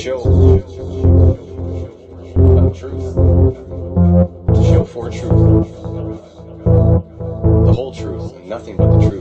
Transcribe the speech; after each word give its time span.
show 0.00 0.18
uh, 0.18 0.60
truth, 2.72 3.14
to 4.54 4.64
show 4.64 4.82
for 4.82 5.10
truth, 5.10 5.68
the 7.66 7.72
whole 7.74 7.92
truth, 7.94 8.34
and 8.34 8.48
nothing 8.48 8.78
but 8.78 8.98
the 8.98 9.10
truth. 9.10 9.19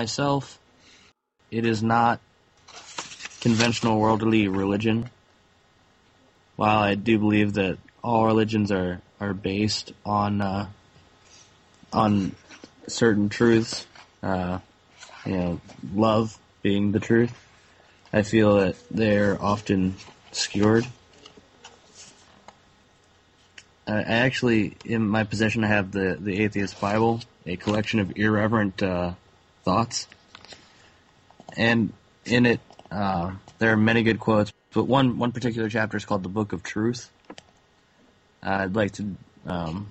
Myself, 0.00 0.58
it 1.50 1.66
is 1.66 1.82
not 1.82 2.20
conventional 3.42 4.00
worldly 4.00 4.48
religion. 4.48 5.10
While 6.56 6.78
I 6.78 6.94
do 6.94 7.18
believe 7.18 7.52
that 7.54 7.76
all 8.02 8.24
religions 8.24 8.72
are, 8.72 9.02
are 9.20 9.34
based 9.34 9.92
on 10.06 10.40
uh, 10.40 10.68
on 11.92 12.34
certain 12.88 13.28
truths, 13.28 13.86
uh, 14.22 14.60
you 15.26 15.36
know, 15.36 15.60
love 15.94 16.38
being 16.62 16.92
the 16.92 17.00
truth, 17.00 17.34
I 18.10 18.22
feel 18.22 18.56
that 18.56 18.76
they're 18.90 19.36
often 19.38 19.96
skewered. 20.32 20.86
I 23.86 24.00
actually, 24.00 24.76
in 24.82 25.06
my 25.06 25.24
possession, 25.24 25.62
I 25.62 25.66
have 25.68 25.92
the, 25.92 26.16
the 26.18 26.42
Atheist 26.42 26.80
Bible, 26.80 27.20
a 27.44 27.56
collection 27.56 28.00
of 28.00 28.16
irreverent 28.16 28.82
uh, 28.82 29.12
thoughts. 29.64 30.06
And 31.56 31.92
in 32.24 32.46
it, 32.46 32.60
uh, 32.90 33.32
there 33.58 33.72
are 33.72 33.76
many 33.76 34.02
good 34.02 34.20
quotes, 34.20 34.52
but 34.72 34.84
one, 34.84 35.18
one 35.18 35.32
particular 35.32 35.68
chapter 35.68 35.96
is 35.96 36.04
called 36.04 36.22
the 36.22 36.28
Book 36.28 36.52
of 36.52 36.62
Truth. 36.62 37.10
I'd 38.42 38.74
like 38.74 38.92
to 38.92 39.16
um, 39.46 39.88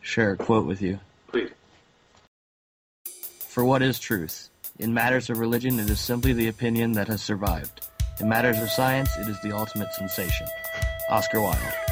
share 0.00 0.32
a 0.32 0.36
quote 0.36 0.66
with 0.66 0.82
you. 0.82 1.00
Please. 1.28 1.50
For 3.48 3.64
what 3.64 3.82
is 3.82 3.98
truth? 3.98 4.48
In 4.78 4.94
matters 4.94 5.28
of 5.28 5.38
religion, 5.38 5.78
it 5.80 5.90
is 5.90 6.00
simply 6.00 6.32
the 6.32 6.48
opinion 6.48 6.92
that 6.92 7.08
has 7.08 7.20
survived. 7.20 7.86
In 8.20 8.28
matters 8.28 8.58
of 8.58 8.70
science, 8.70 9.16
it 9.18 9.28
is 9.28 9.40
the 9.42 9.52
ultimate 9.52 9.92
sensation. 9.94 10.46
Oscar 11.10 11.40
Wilde. 11.40 11.89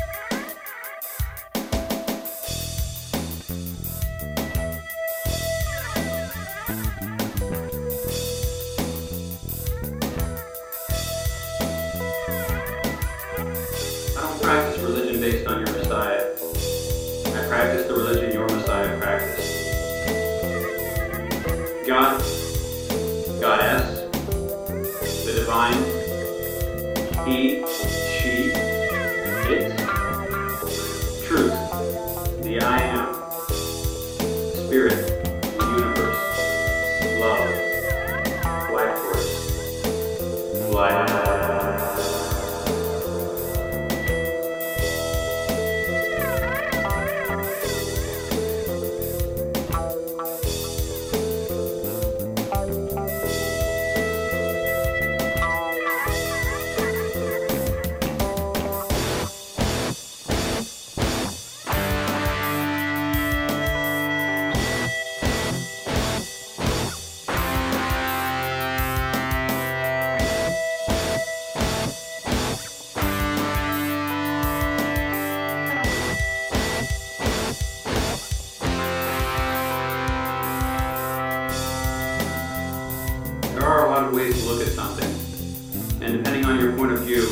View, 87.08 87.24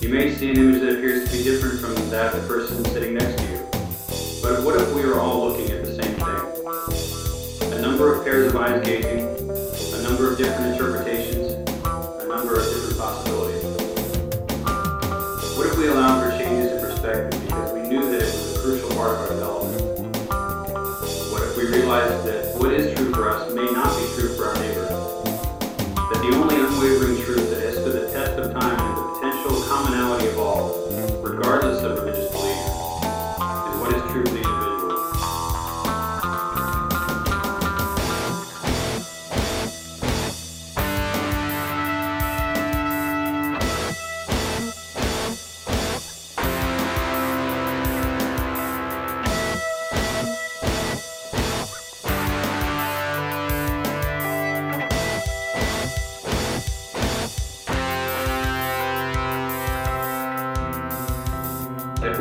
you 0.00 0.14
may 0.14 0.32
see 0.32 0.50
an 0.50 0.58
image 0.58 0.80
that 0.80 0.98
appears 0.98 1.28
to 1.28 1.36
be 1.36 1.42
different 1.42 1.80
from 1.80 1.92
that 2.10 2.32
of 2.32 2.42
the 2.42 2.46
person 2.46 2.84
sitting 2.84 3.14
next 3.14 3.36
to 3.36 3.50
you. 3.50 3.58
But 4.40 4.62
what 4.62 4.80
if 4.80 4.94
we 4.94 5.02
are 5.02 5.18
all 5.18 5.48
looking 5.48 5.68
at 5.72 5.84
the 5.84 5.90
same 5.98 6.14
thing? 6.14 7.72
A 7.72 7.82
number 7.82 8.14
of 8.14 8.24
pairs 8.24 8.54
of 8.54 8.60
eyes 8.60 8.80
gazing, 8.86 9.26
a 9.26 10.02
number 10.08 10.30
of 10.30 10.38
different 10.38 10.72
interpretations, 10.72 11.50
a 11.82 12.26
number 12.28 12.54
of 12.54 12.62
different 12.62 12.96
possibilities. 12.96 13.64
What 15.58 15.66
if 15.66 15.76
we 15.76 15.88
allowed 15.88 16.22
for 16.22 16.30
changes 16.38 16.70
in 16.70 16.80
perspective 16.80 17.42
because 17.42 17.72
we 17.72 17.82
knew 17.88 18.02
that 18.02 18.22
it 18.22 18.34
was 18.38 18.56
a 18.56 18.60
crucial 18.60 18.90
part 18.90 19.18
of 19.18 19.18
our 19.18 19.28
development? 19.34 19.82
What 21.32 21.42
if 21.42 21.56
we 21.56 21.66
realized 21.66 22.27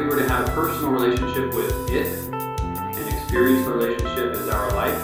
we 0.08 0.16
were 0.16 0.22
to 0.22 0.30
have 0.30 0.48
a 0.48 0.52
personal 0.54 0.92
relationship 0.92 1.54
with 1.54 1.92
it 1.92 2.08
and 2.32 3.14
experience 3.14 3.66
the 3.66 3.74
relationship 3.74 4.32
as 4.38 4.48
our 4.48 4.72
life, 4.72 4.96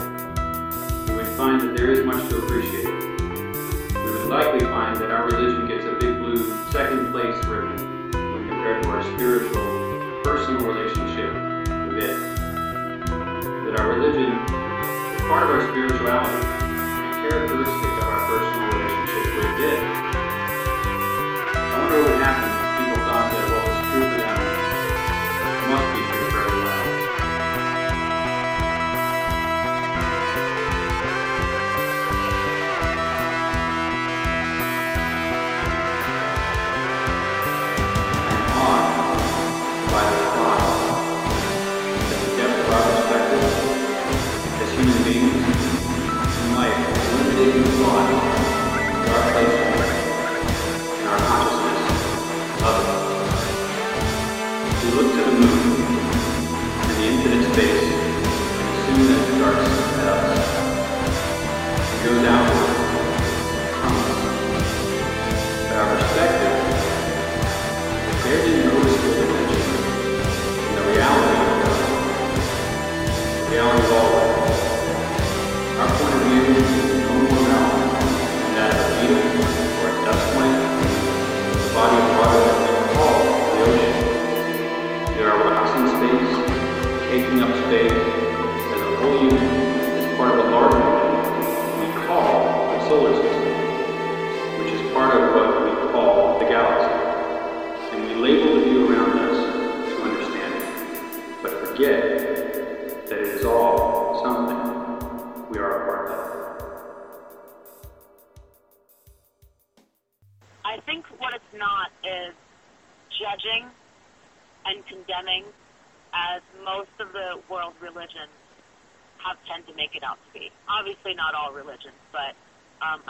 we 1.10 1.16
would 1.16 1.28
find 1.36 1.60
that 1.60 1.76
there 1.76 1.92
is 1.92 2.06
much 2.06 2.30
to 2.30 2.38
appreciate. 2.38 2.86
We 2.86 4.12
would 4.12 4.30
likely 4.30 4.62
find 4.62 4.96
that 4.96 5.12
our 5.12 5.26
religion 5.26 5.68
gets 5.68 5.84
a 5.84 5.92
big 6.00 6.20
blue 6.20 6.56
second 6.72 7.12
place 7.12 7.36
ribbon 7.44 8.12
when 8.14 8.48
compared 8.48 8.84
to 8.84 8.90
our 8.92 9.04
spiritual, 9.16 10.24
personal 10.24 10.66
relationship 10.66 11.34
with 11.92 12.02
it. 12.02 12.18
That 13.66 13.80
our 13.82 13.90
religion 13.90 14.32
is 14.32 15.22
part 15.24 15.44
of 15.44 15.50
our 15.50 15.68
spirituality 15.70 16.48
and 16.48 17.30
characteristic 17.30 17.92
of 17.92 18.04
our 18.04 18.26
personal 18.30 18.68
relationship 18.72 19.36
with 19.36 19.60
it. 19.60 20.13
It 62.06 62.22
goes 62.22 62.53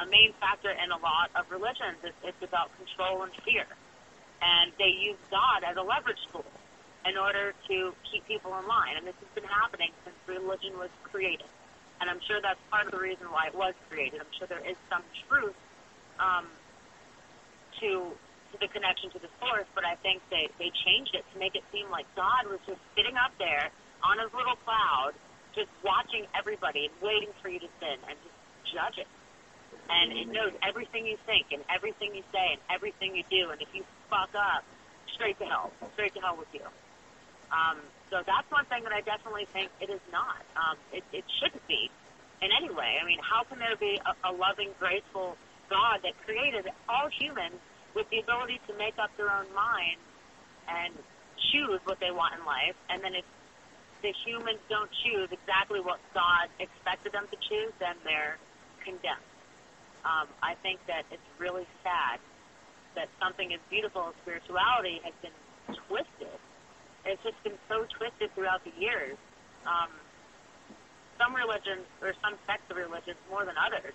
a 0.04 0.10
main 0.12 0.36
factor 0.40 0.70
in 0.70 0.92
a 0.92 1.00
lot 1.00 1.32
of 1.40 1.48
religions 1.50 1.98
is 2.04 2.12
it's 2.24 2.44
about 2.44 2.70
control 2.76 3.24
and 3.24 3.32
fear. 3.48 3.66
And 4.44 4.76
they 4.76 4.92
use 4.92 5.18
God 5.32 5.64
as 5.64 5.80
a 5.80 5.82
leverage 5.82 6.20
tool 6.32 6.46
in 7.08 7.16
order 7.16 7.56
to 7.72 7.96
keep 8.12 8.28
people 8.28 8.52
in 8.60 8.68
line. 8.68 9.00
And 9.00 9.08
this 9.08 9.16
has 9.16 9.32
been 9.32 9.48
happening 9.48 9.92
since 10.04 10.16
religion 10.28 10.76
was 10.76 10.92
created. 11.08 11.48
And 12.02 12.10
I'm 12.12 12.20
sure 12.28 12.44
that's 12.44 12.60
part 12.68 12.86
of 12.86 12.92
the 12.92 13.00
reason 13.00 13.32
why 13.32 13.48
it 13.48 13.56
was 13.56 13.74
created. 13.90 14.20
I'm 14.20 14.34
sure 14.36 14.48
there 14.48 14.66
is 14.68 14.76
some 14.92 15.04
truth 15.28 15.56
um, 16.20 16.48
to 17.80 18.12
to 18.52 18.60
the 18.62 18.70
connection 18.70 19.10
to 19.10 19.18
the 19.18 19.32
source, 19.42 19.66
but 19.74 19.84
I 19.84 19.96
think 20.04 20.22
they 20.30 20.52
they 20.60 20.70
changed 20.86 21.16
it 21.16 21.24
to 21.32 21.40
make 21.40 21.56
it 21.56 21.64
seem 21.72 21.90
like 21.90 22.06
God 22.16 22.46
was 22.52 22.60
just 22.68 22.80
sitting 22.96 23.16
up 23.16 23.32
there 23.40 23.72
on 24.04 24.20
his 24.20 24.30
little 24.36 24.60
cloud, 24.68 25.16
just 25.56 25.72
watching 25.82 26.28
everybody 26.38 26.92
and 26.92 26.94
waiting 27.02 27.32
for 27.42 27.48
you 27.48 27.60
to 27.60 27.72
sin 27.80 27.98
and 28.06 28.20
just 28.20 28.38
judging. 28.76 29.10
And 29.90 30.14
it 30.14 30.28
knows 30.28 30.54
everything 30.64 31.06
you 31.06 31.18
think 31.26 31.48
and 31.52 31.64
everything 31.74 32.16
you 32.16 32.24
say 32.32 32.56
and 32.56 32.62
everything 32.72 33.16
you 33.16 33.24
do. 33.30 33.52
And 33.52 33.62
if 33.62 33.68
you 33.74 33.84
fuck 34.10 34.30
up, 34.36 34.64
straight 35.14 35.38
to 35.40 35.46
hell, 35.46 35.72
straight 35.94 36.14
to 36.16 36.22
hell 36.22 36.38
with 36.38 36.48
you. 36.54 36.66
Um, 37.52 37.78
so 38.10 38.24
that's 38.26 38.50
one 38.50 38.66
thing 38.66 38.84
that 38.84 38.94
I 38.94 39.02
definitely 39.02 39.46
think 39.52 39.70
it 39.80 39.90
is 39.90 40.02
not. 40.12 40.42
Um, 40.56 40.78
it, 40.92 41.04
it 41.12 41.24
shouldn't 41.40 41.66
be 41.68 41.92
in 42.42 42.50
any 42.52 42.74
way. 42.74 42.98
I 43.02 43.06
mean, 43.06 43.20
how 43.22 43.44
can 43.44 43.60
there 43.60 43.76
be 43.76 44.00
a, 44.02 44.30
a 44.30 44.32
loving, 44.32 44.72
graceful 44.80 45.38
God 45.70 46.00
that 46.04 46.14
created 46.26 46.70
all 46.90 47.10
humans 47.10 47.60
with 47.96 48.10
the 48.10 48.20
ability 48.20 48.60
to 48.68 48.74
make 48.78 48.98
up 48.98 49.16
their 49.18 49.30
own 49.30 49.46
mind 49.54 50.00
and 50.68 50.94
choose 51.52 51.80
what 51.86 52.00
they 52.00 52.12
want 52.12 52.34
in 52.40 52.46
life, 52.46 52.76
and 52.90 53.04
then 53.04 53.14
if 53.16 53.26
the 54.02 54.14
humans 54.26 54.60
don't 54.70 54.90
choose 55.04 55.30
exactly 55.32 55.80
what 55.80 56.00
God 56.14 56.50
expected 56.60 57.14
them 57.14 57.28
to 57.32 57.38
choose, 57.48 57.72
then 57.80 57.96
they're 58.04 58.38
condemned. 58.84 59.24
Um, 60.04 60.28
I 60.44 60.56
think 60.62 60.80
that 60.88 61.08
it's 61.12 61.24
really 61.40 61.66
sad 61.84 62.20
that 62.96 63.08
something 63.20 63.54
as 63.54 63.60
beautiful 63.70 64.12
as 64.12 64.16
spirituality 64.22 65.00
has 65.04 65.16
been 65.24 65.36
twisted. 65.88 66.38
It's 67.06 67.24
just 67.24 67.40
been 67.44 67.58
so 67.68 67.88
twisted 67.98 68.36
throughout 68.36 68.64
the 68.64 68.72
years. 68.80 69.18
Um, 69.66 69.90
some 71.18 71.36
religions, 71.36 71.88
or 72.02 72.14
some 72.22 72.36
sects 72.46 72.68
of 72.70 72.78
religions, 72.78 73.18
more 73.30 73.46
than 73.46 73.56
others. 73.56 73.94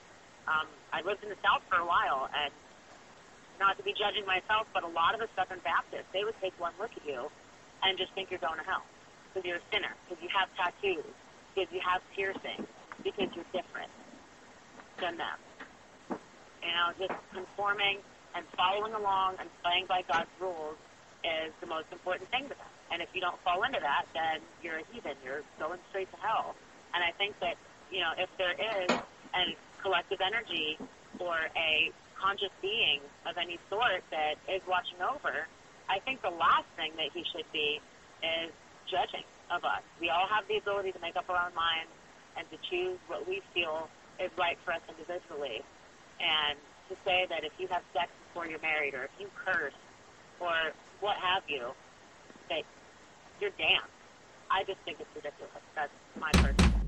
Um, 0.48 0.66
I 0.92 1.02
lived 1.02 1.22
in 1.22 1.28
the 1.28 1.40
South 1.44 1.60
for 1.68 1.76
a 1.76 1.84
while, 1.84 2.30
and 2.32 2.52
not 3.60 3.76
to 3.76 3.82
be 3.82 3.92
judging 3.92 4.24
myself, 4.24 4.66
but 4.72 4.82
a 4.82 4.88
lot 4.88 5.12
of 5.12 5.20
the 5.20 5.28
Southern 5.36 5.60
Baptists, 5.60 6.08
they 6.12 6.24
would 6.24 6.36
take 6.40 6.56
one 6.60 6.72
look 6.80 6.90
at 6.96 7.04
you 7.04 7.28
and 7.82 7.98
just 7.98 8.12
think 8.14 8.30
you're 8.30 8.40
going 8.40 8.58
to 8.58 8.64
hell 8.64 8.82
because 9.28 9.44
you're 9.44 9.60
a 9.60 9.68
sinner, 9.72 9.92
because 10.08 10.22
you 10.22 10.30
have 10.32 10.48
tattoos, 10.56 11.04
because 11.52 11.68
you 11.74 11.80
have 11.84 12.00
piercings, 12.16 12.66
because 13.04 13.28
you're 13.34 13.50
different 13.52 13.90
than 15.00 15.18
them. 15.18 15.36
You 16.68 16.76
know, 16.76 16.92
just 17.00 17.16
conforming 17.32 18.04
and 18.36 18.44
following 18.52 18.92
along 18.92 19.40
and 19.40 19.48
playing 19.64 19.88
by 19.88 20.04
God's 20.04 20.28
rules 20.36 20.76
is 21.24 21.48
the 21.64 21.66
most 21.66 21.88
important 21.88 22.28
thing 22.28 22.44
to 22.44 22.52
them. 22.52 22.72
And 22.92 23.00
if 23.00 23.08
you 23.16 23.24
don't 23.24 23.40
fall 23.40 23.64
into 23.64 23.80
that, 23.80 24.04
then 24.12 24.44
you're 24.60 24.84
a 24.84 24.86
heathen. 24.92 25.16
You're 25.24 25.40
going 25.58 25.80
straight 25.88 26.12
to 26.12 26.20
hell. 26.20 26.52
And 26.92 27.00
I 27.00 27.16
think 27.16 27.40
that, 27.40 27.56
you 27.90 28.04
know, 28.04 28.12
if 28.20 28.28
there 28.36 28.52
is 28.52 28.92
a 29.32 29.56
collective 29.80 30.20
energy 30.20 30.76
or 31.16 31.48
a 31.56 31.88
conscious 32.20 32.52
being 32.60 33.00
of 33.24 33.40
any 33.40 33.56
sort 33.72 34.04
that 34.12 34.36
is 34.44 34.60
watching 34.68 35.00
over, 35.00 35.48
I 35.88 36.04
think 36.04 36.20
the 36.20 36.36
last 36.36 36.68
thing 36.76 36.92
that 37.00 37.08
he 37.16 37.24
should 37.32 37.48
be 37.50 37.80
is 38.20 38.52
judging 38.84 39.24
of 39.48 39.64
us. 39.64 39.80
We 40.04 40.10
all 40.12 40.28
have 40.28 40.44
the 40.52 40.60
ability 40.60 40.92
to 40.92 41.00
make 41.00 41.16
up 41.16 41.32
our 41.32 41.48
own 41.48 41.54
minds 41.56 41.96
and 42.36 42.44
to 42.52 42.60
choose 42.68 43.00
what 43.08 43.26
we 43.26 43.40
feel 43.54 43.88
is 44.20 44.28
right 44.36 44.58
for 44.66 44.76
us 44.76 44.84
individually. 44.84 45.64
And 46.20 46.58
to 46.88 46.96
say 47.04 47.26
that 47.28 47.44
if 47.44 47.52
you 47.58 47.68
have 47.68 47.82
sex 47.92 48.10
before 48.28 48.46
you're 48.46 48.60
married 48.60 48.94
or 48.94 49.04
if 49.04 49.10
you 49.18 49.28
curse 49.44 49.74
or 50.40 50.72
what 51.00 51.16
have 51.16 51.42
you, 51.48 51.68
that 52.48 52.62
you're 53.40 53.50
damned. 53.58 53.82
I 54.50 54.64
just 54.64 54.78
think 54.84 54.98
it's 55.00 55.14
ridiculous. 55.14 55.52
That's 55.74 55.92
my 56.18 56.30
personal. 56.32 56.80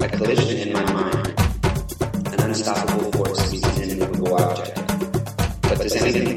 A 0.00 0.08
collision 0.08 0.68
in 0.68 0.72
my 0.72 0.92
mind. 0.92 1.34
An 2.26 2.40
unstoppable 2.40 3.12
force 3.12 3.52
meets 3.52 3.78
an 3.78 3.90
immovable 3.90 4.34
object. 4.34 4.74
But 5.62 5.78
does 5.78 5.94
anything 5.94 6.36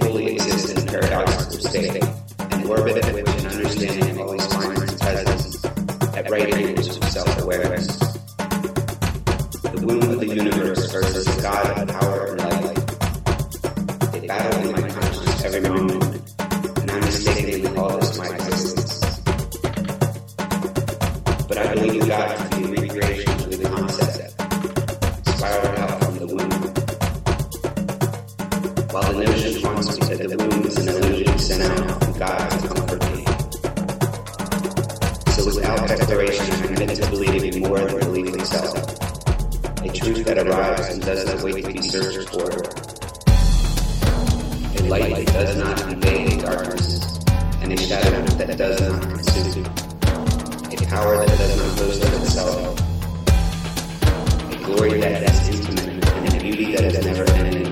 glory 54.68 55.00
that 55.00 55.24
is 55.24 55.48
intimate, 55.48 56.06
and 56.06 56.34
a 56.36 56.40
beauty 56.40 56.76
that 56.76 56.84
is 56.84 57.06
never 57.06 57.24
ending 57.32 57.68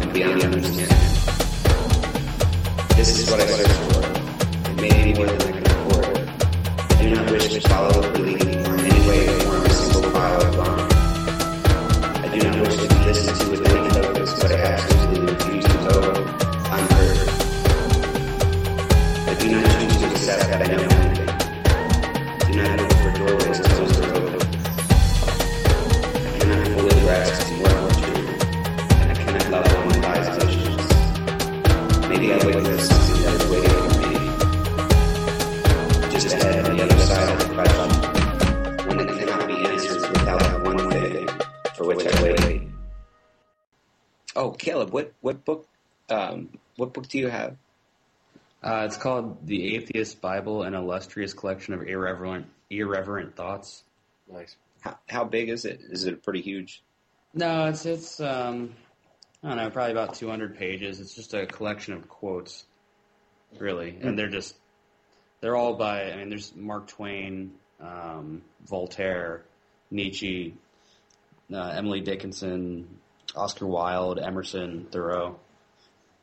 and 0.00 0.12
beyond 0.12 0.44
understanding. 0.44 0.86
This 2.96 3.18
is 3.18 3.28
what 3.30 3.40
I 3.40 3.46
search 3.46 3.72
for. 3.90 4.70
It 4.70 4.76
may 4.80 5.12
be 5.12 5.18
more 5.18 5.26
than 5.26 5.42
I 5.42 5.52
can 5.58 5.66
afford. 5.66 6.06
I 6.90 7.02
do 7.02 7.10
not 7.16 7.30
wish 7.32 7.48
to 7.54 7.60
follow 7.68 7.98
or 7.98 8.12
believe 8.12 8.49
do 47.10 47.18
you 47.18 47.28
have? 47.28 47.56
Uh, 48.62 48.84
it's 48.86 48.96
called 48.96 49.46
The 49.46 49.76
Atheist 49.76 50.20
Bible, 50.20 50.62
an 50.62 50.74
illustrious 50.74 51.32
collection 51.32 51.74
of 51.74 51.82
irreverent, 51.82 52.46
irreverent 52.70 53.36
thoughts. 53.36 53.82
Nice. 54.30 54.56
How, 54.80 54.98
how 55.08 55.24
big 55.24 55.48
is 55.48 55.64
it? 55.64 55.80
Is 55.90 56.04
it 56.04 56.22
pretty 56.22 56.40
huge? 56.40 56.82
No, 57.34 57.66
it's 57.66 57.86
it's 57.86 58.20
um, 58.20 58.74
I 59.42 59.48
don't 59.48 59.56
know, 59.56 59.70
probably 59.70 59.92
about 59.92 60.14
200 60.14 60.58
pages. 60.58 61.00
It's 61.00 61.14
just 61.14 61.34
a 61.34 61.46
collection 61.46 61.94
of 61.94 62.08
quotes, 62.08 62.64
really, 63.58 63.96
and 64.00 64.18
they're 64.18 64.28
just 64.28 64.56
they're 65.40 65.56
all 65.56 65.74
by. 65.74 66.12
I 66.12 66.16
mean, 66.16 66.28
there's 66.28 66.54
Mark 66.54 66.88
Twain, 66.88 67.52
um, 67.80 68.42
Voltaire, 68.66 69.44
Nietzsche, 69.90 70.54
uh, 71.52 71.72
Emily 71.76 72.00
Dickinson, 72.00 72.88
Oscar 73.34 73.66
Wilde, 73.66 74.18
Emerson, 74.18 74.86
Thoreau. 74.90 75.38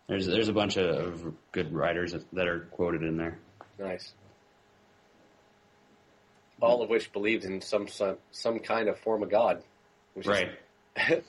There's 0.07 0.25
there's 0.25 0.47
a 0.47 0.53
bunch 0.53 0.77
of, 0.77 0.85
of 1.25 1.33
good 1.51 1.73
writers 1.73 2.15
that 2.33 2.47
are 2.47 2.61
quoted 2.71 3.03
in 3.03 3.17
there. 3.17 3.37
Nice. 3.77 4.13
All 6.61 6.81
of 6.81 6.89
which 6.89 7.11
believed 7.11 7.43
in 7.45 7.61
some 7.61 7.87
some, 7.87 8.17
some 8.31 8.59
kind 8.59 8.87
of 8.89 8.97
form 8.99 9.21
of 9.23 9.29
God. 9.29 9.61
Which 10.13 10.25
is- 10.25 10.29
Right. 10.29 10.51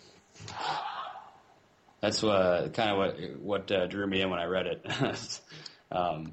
That's 2.00 2.22
uh, 2.22 2.68
kind 2.72 2.90
of 2.90 2.96
what 2.98 3.40
what 3.40 3.72
uh, 3.72 3.86
drew 3.88 4.06
me 4.06 4.22
in 4.22 4.30
when 4.30 4.38
I 4.38 4.44
read 4.44 4.66
it. 4.68 5.40
um, 5.92 6.32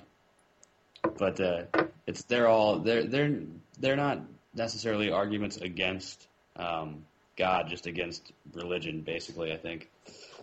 but 1.18 1.40
uh, 1.40 1.64
it's 2.06 2.24
they're 2.24 2.48
all 2.48 2.80
they're 2.80 3.06
they're 3.06 3.40
they're 3.80 3.96
not 3.96 4.22
necessarily 4.54 5.12
arguments 5.12 5.58
against 5.58 6.28
um, 6.56 7.04
God, 7.36 7.68
just 7.68 7.88
against 7.88 8.32
religion, 8.54 9.02
basically. 9.02 9.52
I 9.52 9.58
think. 9.58 9.90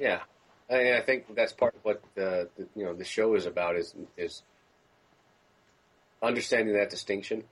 Yeah, 0.01 0.23
I, 0.71 0.97
I 0.97 1.01
think 1.03 1.35
that's 1.35 1.53
part 1.53 1.75
of 1.75 1.85
what 1.85 2.03
the, 2.15 2.49
the 2.57 2.69
you 2.75 2.85
know 2.85 2.95
the 2.95 3.05
show 3.05 3.35
is 3.35 3.47
about 3.47 3.77
is 3.77 3.95
is 4.17 4.43
understanding 6.23 6.75
that 6.77 6.91
distinction, 6.91 7.45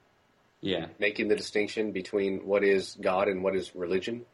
Yeah. 0.60 0.86
making 0.98 1.28
the 1.28 1.36
distinction 1.36 1.92
between 1.92 2.46
what 2.46 2.62
is 2.62 2.96
God 3.00 3.28
and 3.28 3.42
what 3.42 3.56
is 3.56 3.74
religion, 3.74 4.24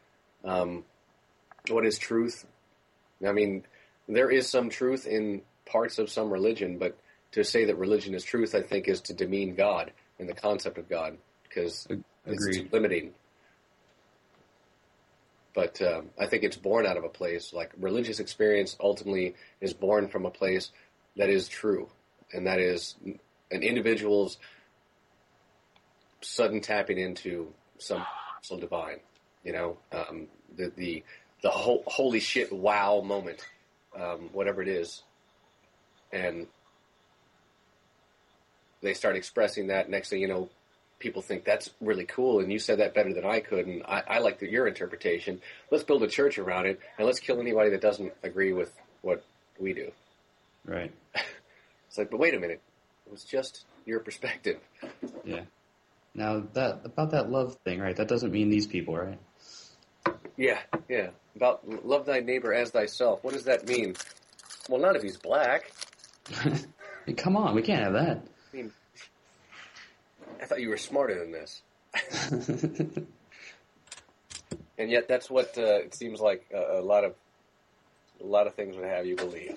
um, 0.44 0.84
what 1.68 1.86
is 1.86 1.98
truth. 1.98 2.46
I 3.26 3.32
mean, 3.32 3.64
there 4.08 4.30
is 4.30 4.48
some 4.48 4.68
truth 4.68 5.06
in 5.06 5.42
parts 5.64 5.98
of 5.98 6.10
some 6.10 6.30
religion, 6.30 6.78
but 6.78 6.96
to 7.32 7.42
say 7.44 7.64
that 7.64 7.76
religion 7.76 8.14
is 8.14 8.24
truth, 8.24 8.54
I 8.54 8.62
think, 8.62 8.88
is 8.88 9.00
to 9.02 9.14
demean 9.14 9.54
God 9.54 9.92
and 10.18 10.28
the 10.28 10.34
concept 10.34 10.78
of 10.78 10.88
God 10.88 11.16
because 11.44 11.86
it's 12.26 12.72
limiting. 12.72 13.14
But 15.56 15.80
um, 15.80 16.10
I 16.20 16.26
think 16.26 16.44
it's 16.44 16.58
born 16.58 16.86
out 16.86 16.98
of 16.98 17.04
a 17.04 17.08
place 17.08 17.54
like 17.54 17.72
religious 17.80 18.20
experience. 18.20 18.76
Ultimately, 18.78 19.34
is 19.62 19.72
born 19.72 20.06
from 20.06 20.26
a 20.26 20.30
place 20.30 20.70
that 21.16 21.30
is 21.30 21.48
true, 21.48 21.88
and 22.30 22.46
that 22.46 22.60
is 22.60 22.94
an 23.50 23.62
individual's 23.62 24.36
sudden 26.20 26.60
tapping 26.60 26.98
into 26.98 27.54
some 27.78 28.04
some 28.42 28.60
divine. 28.60 29.00
You 29.44 29.52
know, 29.54 29.78
um, 29.92 30.26
the 30.54 30.70
the 30.76 31.04
the 31.42 31.48
whole, 31.48 31.82
holy 31.86 32.20
shit 32.20 32.52
wow 32.52 33.00
moment, 33.00 33.48
um, 33.98 34.28
whatever 34.34 34.60
it 34.60 34.68
is, 34.68 35.04
and 36.12 36.48
they 38.82 38.92
start 38.92 39.16
expressing 39.16 39.68
that. 39.68 39.88
Next 39.88 40.10
thing 40.10 40.20
you 40.20 40.28
know, 40.28 40.50
people 40.98 41.22
think 41.22 41.44
that's 41.44 41.70
really 41.80 42.04
cool, 42.04 42.40
and 42.40 42.50
you 42.50 42.58
said 42.58 42.78
that 42.78 42.94
better 42.94 43.12
than 43.12 43.24
I 43.24 43.40
could, 43.40 43.66
and 43.66 43.82
I, 43.84 44.02
I 44.08 44.18
like 44.18 44.38
the, 44.38 44.50
your 44.50 44.66
interpretation. 44.66 45.40
Let's 45.70 45.84
build 45.84 46.02
a 46.02 46.08
church 46.08 46.38
around 46.38 46.66
it, 46.66 46.80
and 46.98 47.06
let's 47.06 47.20
kill 47.20 47.40
anybody 47.40 47.70
that 47.70 47.80
doesn't 47.80 48.12
agree 48.22 48.52
with 48.52 48.72
what 49.02 49.24
we 49.58 49.72
do. 49.72 49.92
Right. 50.64 50.92
It's 51.88 51.98
like, 51.98 52.10
but 52.10 52.18
wait 52.18 52.34
a 52.34 52.40
minute, 52.40 52.60
it 53.06 53.12
was 53.12 53.24
just 53.24 53.64
your 53.86 54.00
perspective. 54.00 54.58
Yeah. 55.24 55.42
Now 56.14 56.44
that 56.54 56.80
about 56.84 57.10
that 57.10 57.30
love 57.30 57.56
thing, 57.64 57.78
right? 57.78 57.94
That 57.94 58.08
doesn't 58.08 58.32
mean 58.32 58.48
these 58.48 58.66
people, 58.66 58.96
right? 58.96 59.18
Yeah, 60.36 60.60
yeah. 60.88 61.10
About 61.34 61.86
love 61.86 62.06
thy 62.06 62.20
neighbor 62.20 62.54
as 62.54 62.70
thyself. 62.70 63.22
What 63.22 63.34
does 63.34 63.44
that 63.44 63.68
mean? 63.68 63.94
Well, 64.68 64.80
not 64.80 64.96
if 64.96 65.02
he's 65.02 65.16
black. 65.16 65.72
Come 67.16 67.36
on, 67.36 67.54
we 67.54 67.62
can't 67.62 67.82
have 67.82 67.92
that. 67.92 68.22
I 68.52 68.56
mean, 68.56 68.72
I 70.40 70.46
thought 70.46 70.60
you 70.60 70.68
were 70.68 70.76
smarter 70.76 71.18
than 71.18 71.32
this. 71.32 71.62
And 74.78 74.90
yet, 74.90 75.08
that's 75.08 75.30
what 75.30 75.56
uh, 75.56 75.78
it 75.78 75.94
seems 75.94 76.20
like 76.20 76.44
a, 76.52 76.80
a 76.80 76.82
lot 76.82 77.04
of 77.04 77.14
a 78.22 78.26
lot 78.26 78.46
of 78.46 78.54
things 78.54 78.76
would 78.76 78.84
have 78.84 79.06
you 79.06 79.16
believe. 79.16 79.56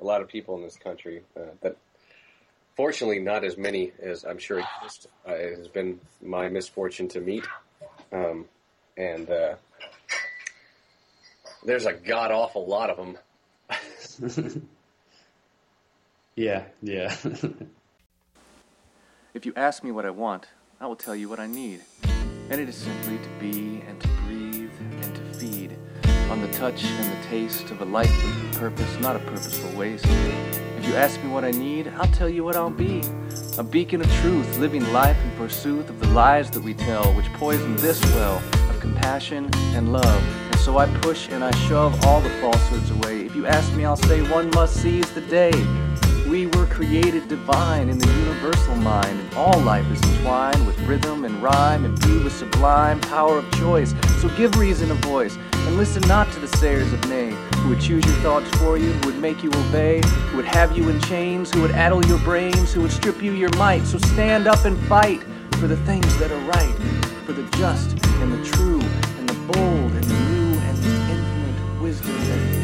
A 0.00 0.04
lot 0.04 0.20
of 0.20 0.28
people 0.28 0.56
in 0.56 0.62
this 0.62 0.76
country, 0.76 1.22
uh, 1.36 1.52
but 1.60 1.76
fortunately, 2.76 3.20
not 3.20 3.44
as 3.44 3.56
many 3.56 3.92
as 4.00 4.24
I'm 4.24 4.38
sure 4.38 4.60
exist. 4.60 5.06
Uh, 5.26 5.34
it 5.34 5.58
has 5.58 5.68
been 5.68 6.00
my 6.20 6.48
misfortune 6.48 7.08
to 7.08 7.20
meet, 7.20 7.44
um, 8.12 8.46
and 8.96 9.30
uh, 9.30 9.54
there's 11.64 11.86
a 11.86 11.92
god 11.92 12.32
awful 12.32 12.66
lot 12.66 12.90
of 12.90 12.96
them. 12.96 13.18
yeah, 16.36 16.64
yeah. 16.82 17.16
If 19.36 19.44
you 19.44 19.52
ask 19.54 19.84
me 19.84 19.90
what 19.90 20.06
I 20.06 20.10
want, 20.10 20.46
I 20.80 20.86
will 20.86 20.96
tell 20.96 21.14
you 21.14 21.28
what 21.28 21.38
I 21.38 21.46
need. 21.46 21.82
And 22.48 22.58
it 22.58 22.70
is 22.70 22.74
simply 22.74 23.18
to 23.18 23.28
be 23.38 23.82
and 23.86 24.00
to 24.00 24.08
breathe 24.24 24.70
and 25.02 25.14
to 25.14 25.20
feed 25.38 25.76
on 26.30 26.40
the 26.40 26.48
touch 26.52 26.82
and 26.84 27.12
the 27.12 27.26
taste 27.26 27.70
of 27.70 27.82
a 27.82 27.84
life 27.84 28.10
with 28.24 28.56
purpose, 28.56 28.98
not 28.98 29.14
a 29.14 29.18
purposeful 29.18 29.78
waste. 29.78 30.06
If 30.78 30.88
you 30.88 30.94
ask 30.94 31.22
me 31.22 31.28
what 31.28 31.44
I 31.44 31.50
need, 31.50 31.92
I'll 31.98 32.10
tell 32.12 32.30
you 32.30 32.44
what 32.44 32.56
I'll 32.56 32.70
be. 32.70 33.02
A 33.58 33.62
beacon 33.62 34.00
of 34.00 34.10
truth, 34.22 34.56
living 34.56 34.90
life 34.94 35.18
in 35.22 35.30
pursuit 35.32 35.86
of 35.90 36.00
the 36.00 36.08
lies 36.08 36.50
that 36.52 36.62
we 36.62 36.72
tell, 36.72 37.12
which 37.12 37.30
poison 37.34 37.76
this 37.76 38.02
well 38.14 38.42
of 38.70 38.80
compassion 38.80 39.50
and 39.74 39.92
love. 39.92 40.22
And 40.50 40.58
so 40.58 40.78
I 40.78 40.86
push 41.00 41.28
and 41.28 41.44
I 41.44 41.50
shove 41.68 42.06
all 42.06 42.22
the 42.22 42.30
falsehoods 42.40 42.90
away. 42.90 43.26
If 43.26 43.36
you 43.36 43.44
ask 43.44 43.70
me, 43.74 43.84
I'll 43.84 43.96
say 43.96 44.26
one 44.30 44.48
must 44.54 44.80
seize 44.80 45.10
the 45.12 45.20
day. 45.20 45.52
We 46.28 46.48
were 46.48 46.66
created 46.66 47.28
divine 47.28 47.88
in 47.88 47.98
the 47.98 48.12
universal 48.12 48.74
mind, 48.74 49.20
and 49.20 49.34
all 49.34 49.60
life 49.60 49.88
is 49.92 50.02
entwined 50.02 50.66
with 50.66 50.76
rhythm 50.80 51.24
and 51.24 51.40
rhyme, 51.40 51.84
imbued 51.84 52.24
with 52.24 52.32
sublime 52.32 53.00
power 53.00 53.38
of 53.38 53.50
choice. 53.52 53.94
So 54.20 54.28
give 54.30 54.56
reason 54.56 54.90
a 54.90 54.94
voice, 54.94 55.36
and 55.52 55.76
listen 55.76 56.02
not 56.08 56.30
to 56.32 56.40
the 56.40 56.48
sayers 56.48 56.92
of 56.92 57.08
nay, 57.08 57.30
who 57.58 57.68
would 57.68 57.80
choose 57.80 58.04
your 58.04 58.16
thoughts 58.16 58.50
for 58.58 58.76
you, 58.76 58.92
who 58.92 59.06
would 59.06 59.20
make 59.20 59.44
you 59.44 59.50
obey, 59.50 60.00
who 60.02 60.36
would 60.38 60.46
have 60.46 60.76
you 60.76 60.88
in 60.88 61.00
chains, 61.02 61.52
who 61.54 61.62
would 61.62 61.70
addle 61.70 62.04
your 62.06 62.18
brains, 62.18 62.72
who 62.72 62.82
would 62.82 62.92
strip 62.92 63.22
you 63.22 63.32
your 63.32 63.54
might. 63.56 63.84
So 63.84 63.98
stand 63.98 64.48
up 64.48 64.64
and 64.64 64.76
fight 64.88 65.22
for 65.60 65.68
the 65.68 65.76
things 65.84 66.18
that 66.18 66.32
are 66.32 66.50
right, 66.50 66.74
for 67.24 67.34
the 67.34 67.44
just 67.56 67.92
and 68.20 68.32
the 68.32 68.44
true, 68.50 68.80
and 69.18 69.28
the 69.28 69.52
bold 69.52 69.92
and 69.92 70.04
the 70.04 70.20
new, 70.30 70.58
and 70.58 70.76
the 70.78 71.12
infinite 71.12 71.80
wisdom 71.80 72.55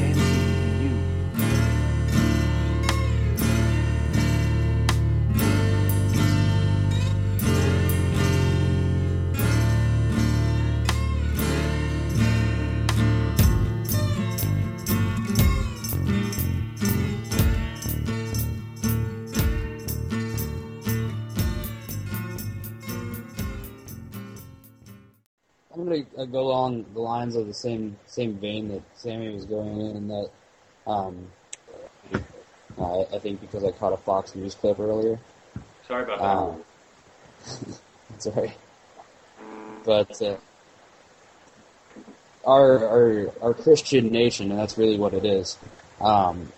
Gonna 25.92 26.04
uh, 26.16 26.24
go 26.24 26.40
along 26.40 26.86
the 26.94 27.00
lines 27.00 27.36
of 27.36 27.46
the 27.46 27.54
same 27.54 27.98
same 28.06 28.34
vein 28.36 28.68
that 28.68 28.82
Sammy 28.94 29.32
was 29.32 29.44
going 29.44 29.78
in, 29.80 29.96
and 29.96 30.10
that 30.10 30.30
um, 30.86 31.28
uh, 32.78 33.02
I 33.02 33.18
think 33.18 33.40
because 33.40 33.62
I 33.62 33.72
caught 33.72 33.92
a 33.92 33.98
Fox 33.98 34.34
News 34.34 34.54
clip 34.54 34.80
earlier. 34.80 35.18
Sorry 35.86 36.04
about 36.04 36.18
that. 36.18 36.24
Um, 36.24 36.64
it's 38.14 38.26
alright. 38.26 38.56
But 39.84 40.22
uh, 40.22 40.36
our 42.46 42.88
our 42.88 43.32
our 43.42 43.54
Christian 43.54 44.10
nation, 44.10 44.50
and 44.50 44.58
that's 44.58 44.78
really 44.78 44.96
what 44.96 45.12
it 45.12 45.26
is, 45.26 45.58
um, 46.00 46.50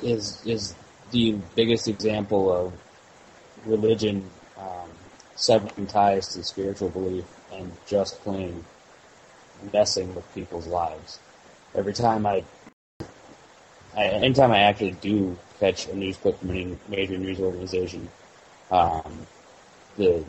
is 0.00 0.44
is 0.46 0.76
the 1.10 1.32
biggest 1.56 1.88
example 1.88 2.52
of 2.52 2.72
religion 3.66 4.30
um, 4.58 4.90
severing 5.34 5.88
ties 5.88 6.28
to 6.34 6.44
spiritual 6.44 6.90
belief 6.90 7.24
and 7.56 7.72
just 7.86 8.20
plain 8.22 8.64
messing 9.72 10.14
with 10.14 10.34
people's 10.34 10.66
lives. 10.66 11.18
Every 11.74 11.92
time 11.92 12.26
I 12.26 12.44
I, 13.96 14.06
anytime 14.06 14.50
I 14.50 14.60
actually 14.60 14.92
do 14.92 15.38
catch 15.60 15.88
a 15.88 15.96
news 15.96 16.16
clip 16.16 16.38
from 16.40 16.50
any 16.50 16.76
major 16.88 17.16
news 17.16 17.38
organization, 17.40 18.08
um, 18.70 19.26
the 19.96 20.24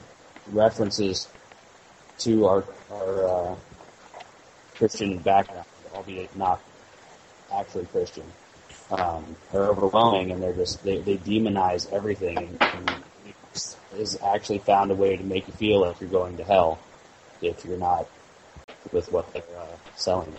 references 0.51 1.27
to 2.19 2.45
our 2.45 2.63
our 2.91 3.27
uh, 3.27 3.55
Christian 4.75 5.17
background, 5.17 5.65
albeit 5.93 6.35
not 6.35 6.61
actually 7.51 7.85
Christian, 7.85 8.25
um, 8.91 9.35
are 9.53 9.65
overwhelming, 9.65 10.31
and 10.31 10.41
they're 10.43 10.53
just 10.53 10.83
they, 10.83 10.99
they 10.99 11.17
demonize 11.17 11.91
everything, 11.91 12.37
and, 12.37 12.61
and 12.61 13.03
is 13.97 14.19
actually 14.21 14.59
found 14.59 14.91
a 14.91 14.95
way 14.95 15.15
to 15.15 15.23
make 15.23 15.47
you 15.47 15.53
feel 15.53 15.81
like 15.81 15.99
you're 16.01 16.09
going 16.09 16.37
to 16.37 16.43
hell 16.43 16.77
if 17.41 17.65
you're 17.65 17.77
not 17.77 18.07
with 18.91 19.11
what 19.11 19.31
they're 19.33 19.43
uh, 19.57 19.65
selling 19.95 20.33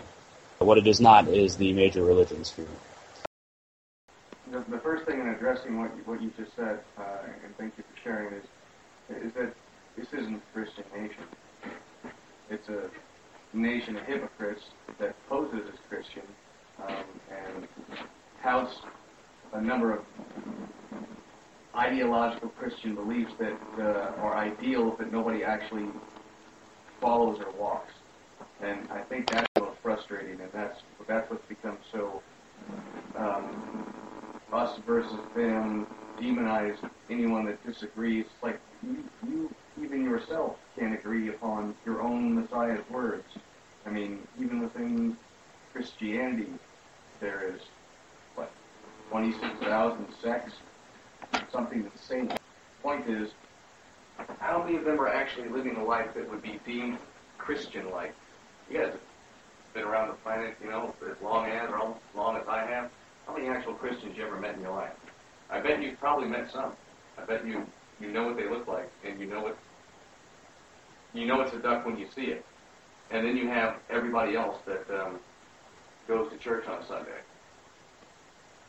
what 0.59 0.77
it 0.77 0.87
is 0.87 0.99
not 0.99 1.27
is 1.27 1.57
the 1.57 1.71
major 1.73 2.03
religions 2.03 2.49
for 2.49 2.65
the, 4.51 4.63
the 4.69 4.79
first 4.79 5.05
thing 5.05 5.19
in 5.19 5.27
addressing 5.29 5.79
what 5.79 5.95
you, 5.95 6.03
what 6.05 6.21
you 6.21 6.31
just 6.37 6.55
said, 6.55 6.79
uh, 6.97 7.03
and 7.43 7.55
thank 7.57 7.73
you 7.77 7.83
for 7.83 8.01
sharing, 8.03 8.33
is 8.33 8.45
is 9.09 9.33
that 9.33 9.53
this 9.97 10.07
isn't 10.13 10.35
a 10.35 10.41
Christian 10.53 10.83
nation. 10.95 11.23
It's 12.49 12.69
a 12.69 12.89
nation 13.53 13.95
of 13.97 14.03
hypocrites 14.03 14.63
that 14.99 15.15
poses 15.27 15.61
as 15.67 15.79
Christian 15.89 16.23
um, 16.87 17.03
and 17.31 17.67
touts 18.43 18.75
a 19.53 19.61
number 19.61 19.93
of 19.93 20.05
ideological 21.75 22.49
Christian 22.49 22.95
beliefs 22.95 23.33
that 23.39 23.57
uh, 23.79 24.21
are 24.21 24.37
ideal 24.37 24.95
but 24.97 25.11
nobody 25.11 25.43
actually 25.43 25.87
follows 26.99 27.39
or 27.39 27.51
walks. 27.51 27.93
And 28.61 28.89
I 28.91 29.01
think 29.03 29.29
that's 29.29 29.47
a 29.57 29.59
little 29.59 29.75
frustrating, 29.81 30.39
and 30.41 30.51
that's 30.51 30.81
that's 31.07 31.29
what's 31.29 31.45
become 31.47 31.77
so 31.91 32.21
um, 33.17 33.93
us 34.51 34.79
versus 34.85 35.19
them, 35.35 35.85
demonize 36.19 36.77
anyone 37.09 37.45
that 37.45 37.65
disagrees. 37.65 38.25
Like 38.41 38.59
you, 38.83 39.03
you, 39.27 39.55
even 39.81 40.03
yourself 40.03 40.57
can't 40.77 40.93
agree 40.93 41.29
upon 41.29 41.75
your 41.85 42.01
own 42.01 42.35
Messiah's 42.41 42.87
words. 42.89 43.37
I 43.85 43.89
mean, 43.89 44.27
even 44.39 44.61
within 44.61 45.17
Christianity, 45.73 46.53
there 47.19 47.53
is 47.55 47.61
what 48.35 48.51
26,000 49.09 50.13
sects, 50.21 50.53
something 51.51 51.89
insane. 51.91 52.31
Point 52.81 53.09
is, 53.09 53.31
how 54.39 54.63
many 54.63 54.77
of 54.77 54.85
them 54.85 54.99
are 54.99 55.07
actually 55.07 55.49
living 55.49 55.75
a 55.75 55.83
life 55.83 56.13
that 56.15 56.29
would 56.29 56.41
be 56.41 56.59
deemed 56.65 56.97
Christian-like? 57.37 58.13
You 58.69 58.79
guys 58.79 58.91
have 58.91 58.99
been 59.73 59.83
around 59.83 60.09
the 60.09 60.15
planet, 60.15 60.55
you 60.61 60.69
know, 60.69 60.93
as 61.09 61.21
long 61.21 61.45
as 61.47 61.69
or 61.69 61.91
as 61.91 61.95
long 62.15 62.37
as 62.37 62.47
I 62.47 62.65
have. 62.65 62.89
How 63.25 63.35
many 63.35 63.47
actual 63.47 63.73
Christians 63.73 64.17
you 64.17 64.25
ever 64.25 64.39
met 64.39 64.55
in 64.55 64.61
your 64.61 64.71
life? 64.71 64.93
I 65.49 65.59
bet 65.59 65.81
you've 65.81 65.99
probably 65.99 66.27
met 66.27 66.51
some. 66.51 66.73
I 67.17 67.25
bet 67.25 67.45
you 67.45 67.65
you 67.99 68.09
know 68.11 68.25
what 68.25 68.37
they 68.37 68.49
look 68.49 68.67
like, 68.67 68.89
and 69.05 69.19
you 69.19 69.27
know 69.27 69.41
what 69.41 69.57
you 71.13 71.25
know 71.25 71.41
it's 71.41 71.53
a 71.53 71.59
duck 71.59 71.85
when 71.85 71.97
you 71.97 72.07
see 72.15 72.25
it. 72.25 72.45
And 73.09 73.25
then 73.25 73.37
you 73.37 73.47
have 73.47 73.77
everybody 73.89 74.35
else 74.35 74.57
that 74.65 74.85
um, 74.89 75.19
goes 76.07 76.31
to 76.31 76.37
church 76.37 76.67
on 76.67 76.85
Sunday. 76.85 77.19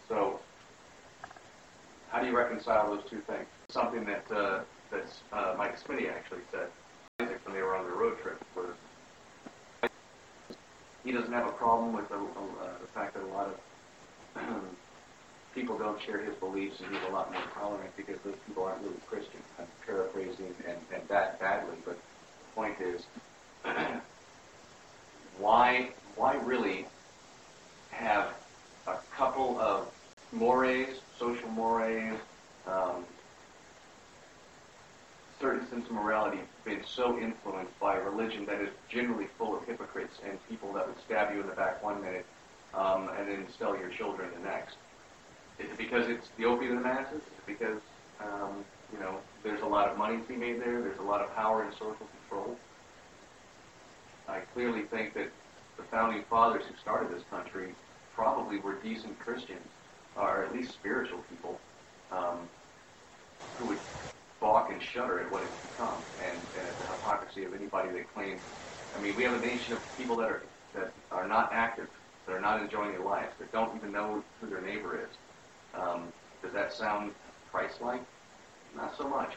So, 0.08 0.40
how 2.10 2.20
do 2.20 2.26
you 2.26 2.36
reconcile 2.36 2.94
those 2.94 3.08
two 3.10 3.20
things? 3.20 3.46
Something 3.68 4.04
that 4.04 4.30
uh, 4.30 4.60
that's 4.90 5.20
uh, 5.32 5.54
Mike 5.56 5.82
Smitty 5.82 6.10
actually 6.10 6.40
said 6.50 6.68
when 7.18 7.54
they 7.54 7.62
were 7.62 7.76
on 7.76 7.84
their 7.84 7.94
road 7.94 8.18
trip 8.22 8.42
was 8.54 9.90
he 11.04 11.12
doesn't 11.12 11.32
have 11.32 11.46
a 11.46 11.52
problem 11.52 11.92
with 11.92 12.08
the, 12.08 12.16
uh, 12.16 12.78
the 12.80 12.86
fact 12.88 13.14
that 13.14 13.22
a 13.22 13.26
lot 13.26 13.48
of 14.36 14.42
people 15.54 15.78
don't 15.78 16.00
share 16.02 16.22
his 16.22 16.34
beliefs 16.36 16.80
and 16.80 16.94
he's 16.94 17.02
a 17.08 17.12
lot 17.12 17.32
more 17.32 17.42
tolerant 17.54 17.90
because 17.96 18.16
those 18.24 18.34
people 18.46 18.64
aren't 18.64 18.82
really 18.82 18.96
Christian. 19.08 19.40
I'm 19.58 19.66
paraphrasing 19.86 20.54
and, 20.66 20.76
and 20.92 21.08
that 21.08 21.40
badly, 21.40 21.76
but 21.84 21.96
the 21.96 22.54
point 22.54 22.76
is, 22.80 23.06
why 25.38 25.90
why 26.16 26.34
really 26.44 26.86
have 27.90 28.34
a 28.86 28.96
couple 29.16 29.58
of 29.60 29.88
mores, 30.32 31.00
social 31.18 31.48
mores, 31.48 32.18
um, 32.66 33.04
certain 35.40 35.68
sense 35.68 35.86
of 35.86 35.92
morality 35.92 36.40
been 36.64 36.82
so 36.84 37.18
influenced 37.18 37.78
by 37.80 37.96
a 37.96 38.00
religion 38.00 38.44
that 38.46 38.60
is 38.60 38.68
generally 38.88 39.26
full 39.38 39.56
of 39.56 39.64
hypocrites 39.64 40.18
and 40.28 40.38
people 40.48 40.72
that 40.72 40.86
would 40.86 40.96
stab 41.04 41.32
you 41.32 41.40
in 41.40 41.46
the 41.46 41.54
back 41.54 41.82
one 41.98 42.06
minute 42.06 42.26
um, 42.74 43.08
and 43.18 43.28
then 43.28 43.46
sell 43.58 43.76
your 43.76 43.88
children 43.90 44.28
the 44.36 44.48
next? 44.48 44.76
Is 45.58 45.70
it 45.70 45.78
because 45.78 46.08
it's 46.08 46.28
the 46.36 46.44
opiate 46.44 46.72
of 46.72 46.78
the 46.78 46.84
masses? 46.84 47.20
Is 47.20 47.38
it 47.38 47.46
because 47.46 47.80
um, 48.20 48.64
you 48.92 49.00
know 49.00 49.18
there's 49.42 49.62
a 49.62 49.66
lot 49.66 49.88
of 49.88 49.98
money 49.98 50.18
to 50.18 50.22
be 50.24 50.36
made 50.36 50.60
there? 50.60 50.80
There's 50.80 50.98
a 50.98 51.02
lot 51.02 51.20
of 51.20 51.34
power 51.34 51.62
and 51.62 51.72
social 51.72 52.06
control. 52.20 52.56
I 54.28 54.40
clearly 54.54 54.82
think 54.82 55.14
that 55.14 55.30
the 55.76 55.84
founding 55.84 56.22
fathers 56.28 56.64
who 56.68 56.76
started 56.80 57.14
this 57.14 57.24
country 57.30 57.74
probably 58.14 58.58
were 58.58 58.74
decent 58.82 59.18
Christians, 59.20 59.66
or 60.16 60.44
at 60.44 60.54
least 60.54 60.72
spiritual 60.72 61.20
people, 61.30 61.58
um, 62.12 62.38
who 63.56 63.66
would 63.66 63.78
balk 64.40 64.70
and 64.70 64.82
shudder 64.82 65.20
at 65.20 65.32
what 65.32 65.42
it's 65.42 65.58
become 65.70 66.02
and, 66.22 66.38
and 66.58 66.68
at 66.68 66.78
the 66.78 66.86
hypocrisy 66.86 67.44
of 67.44 67.54
anybody 67.54 67.90
that 67.90 68.12
claims. 68.14 68.42
I 68.94 69.00
mean, 69.00 69.16
we 69.16 69.24
have 69.24 69.34
a 69.34 69.44
nation 69.44 69.72
of 69.72 69.80
people 69.96 70.16
that 70.16 70.28
are 70.28 70.42
that 70.78 70.92
are 71.10 71.26
not 71.26 71.50
active 71.52 71.88
that 72.28 72.34
are 72.36 72.40
not 72.40 72.60
enjoying 72.60 72.92
their 72.92 73.04
lives, 73.04 73.32
that 73.38 73.50
don't 73.52 73.74
even 73.76 73.90
know 73.90 74.22
who 74.40 74.48
their 74.48 74.60
neighbor 74.60 75.00
is. 75.00 75.16
Um, 75.74 76.12
does 76.42 76.52
that 76.52 76.72
sound 76.72 77.12
Christ-like? 77.50 78.02
Not 78.76 78.96
so 78.96 79.08
much. 79.08 79.32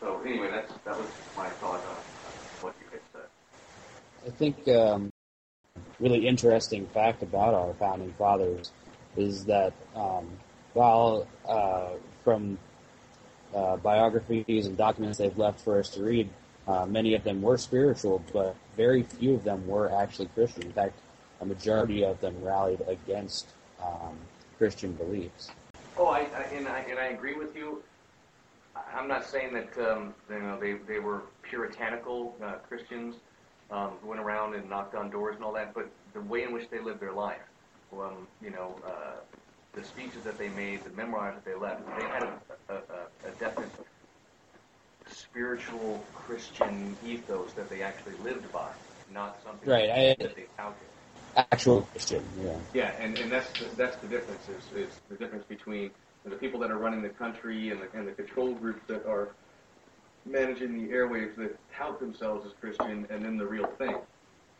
So 0.00 0.20
anyway, 0.24 0.50
that's 0.50 0.72
that 0.84 0.98
was 0.98 1.08
my 1.36 1.48
thought 1.48 1.80
on 1.80 1.96
what 2.60 2.74
you 2.78 2.86
had 2.90 3.00
said. 3.12 4.26
I 4.26 4.30
think 4.30 4.68
um, 4.68 5.10
really 5.98 6.26
interesting 6.26 6.86
fact 6.88 7.22
about 7.22 7.54
our 7.54 7.72
founding 7.74 8.12
fathers 8.12 8.70
is 9.16 9.46
that 9.46 9.72
um, 9.96 10.28
while 10.74 11.26
uh, 11.48 11.90
from 12.22 12.58
uh, 13.54 13.76
biographies 13.76 14.66
and 14.66 14.76
documents 14.76 15.18
they've 15.18 15.38
left 15.38 15.60
for 15.60 15.78
us 15.78 15.88
to 15.90 16.02
read, 16.02 16.28
uh, 16.66 16.86
many 16.86 17.14
of 17.14 17.24
them 17.24 17.42
were 17.42 17.58
spiritual, 17.58 18.22
but 18.32 18.56
very 18.76 19.02
few 19.02 19.34
of 19.34 19.44
them 19.44 19.66
were 19.66 19.92
actually 19.92 20.26
Christian. 20.28 20.62
In 20.62 20.72
fact, 20.72 20.98
a 21.40 21.44
majority 21.44 22.04
of 22.04 22.20
them 22.20 22.34
rallied 22.42 22.80
against 22.88 23.48
um, 23.82 24.16
Christian 24.56 24.92
beliefs. 24.92 25.50
Oh, 25.96 26.06
I, 26.06 26.20
I, 26.20 26.42
and 26.54 26.66
I 26.66 26.78
and 26.80 26.98
I 26.98 27.06
agree 27.06 27.34
with 27.34 27.54
you. 27.54 27.82
I'm 28.94 29.06
not 29.06 29.24
saying 29.24 29.52
that 29.54 29.78
um, 29.78 30.14
you 30.30 30.40
know 30.40 30.58
they 30.58 30.72
they 30.72 30.98
were 30.98 31.22
puritanical 31.42 32.34
uh, 32.42 32.54
Christians 32.68 33.16
um, 33.70 33.92
who 34.00 34.08
went 34.08 34.20
around 34.20 34.54
and 34.54 34.68
knocked 34.68 34.94
on 34.94 35.10
doors 35.10 35.36
and 35.36 35.44
all 35.44 35.52
that, 35.52 35.74
but 35.74 35.88
the 36.14 36.20
way 36.22 36.42
in 36.42 36.52
which 36.52 36.70
they 36.70 36.80
lived 36.80 37.00
their 37.00 37.12
life, 37.12 37.42
um, 37.92 38.26
you 38.42 38.50
know, 38.50 38.76
uh, 38.86 39.16
the 39.72 39.84
speeches 39.84 40.22
that 40.24 40.38
they 40.38 40.48
made, 40.50 40.82
the 40.84 40.90
memoirs 40.90 41.34
that 41.34 41.44
they 41.44 41.58
left, 41.58 41.84
they 41.98 42.04
had 42.04 42.22
a, 42.22 42.40
a, 42.68 42.74
a, 42.74 43.28
a 43.28 43.30
definite 43.38 43.70
spiritual 45.34 46.06
Christian 46.14 46.96
ethos 47.02 47.52
that 47.54 47.68
they 47.68 47.82
actually 47.82 48.14
lived 48.22 48.50
by, 48.52 48.70
not 49.10 49.42
something 49.42 49.68
right, 49.68 49.90
I, 49.90 50.16
that 50.20 50.36
they 50.36 50.46
touted 50.56 50.88
actual 51.36 51.82
Christian. 51.82 52.24
Yeah. 52.38 52.56
Yeah, 52.72 52.92
and, 52.98 53.18
and 53.18 53.30
that's 53.30 53.50
the, 53.58 53.68
that's 53.76 53.96
the 53.96 54.08
difference 54.08 54.48
is, 54.48 54.70
is 54.72 55.00
the 55.08 55.16
difference 55.16 55.44
between 55.48 55.90
the 56.24 56.36
people 56.36 56.60
that 56.60 56.70
are 56.70 56.78
running 56.78 57.02
the 57.02 57.08
country 57.08 57.70
and 57.70 57.80
the, 57.80 57.98
and 57.98 58.06
the 58.06 58.12
control 58.12 58.54
groups 58.54 58.82
that 58.88 59.04
are 59.06 59.34
managing 60.24 60.78
the 60.78 60.92
airwaves 60.92 61.36
that 61.36 61.58
tout 61.76 61.98
themselves 62.00 62.46
as 62.46 62.52
Christian 62.60 63.06
and 63.10 63.24
then 63.24 63.36
the 63.36 63.46
real 63.46 63.66
thing. 63.78 63.96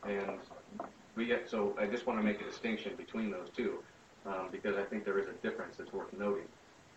And 0.06 0.38
we 1.16 1.26
get 1.26 1.48
so 1.48 1.74
I 1.78 1.86
just 1.86 2.06
want 2.06 2.18
to 2.18 2.24
make 2.24 2.40
a 2.40 2.44
distinction 2.44 2.92
between 2.96 3.30
those 3.30 3.48
two 3.56 3.78
um, 4.26 4.48
because 4.50 4.76
I 4.76 4.82
think 4.82 5.04
there 5.04 5.18
is 5.18 5.26
a 5.28 5.46
difference 5.46 5.76
that's 5.78 5.92
worth 5.92 6.12
noting 6.12 6.48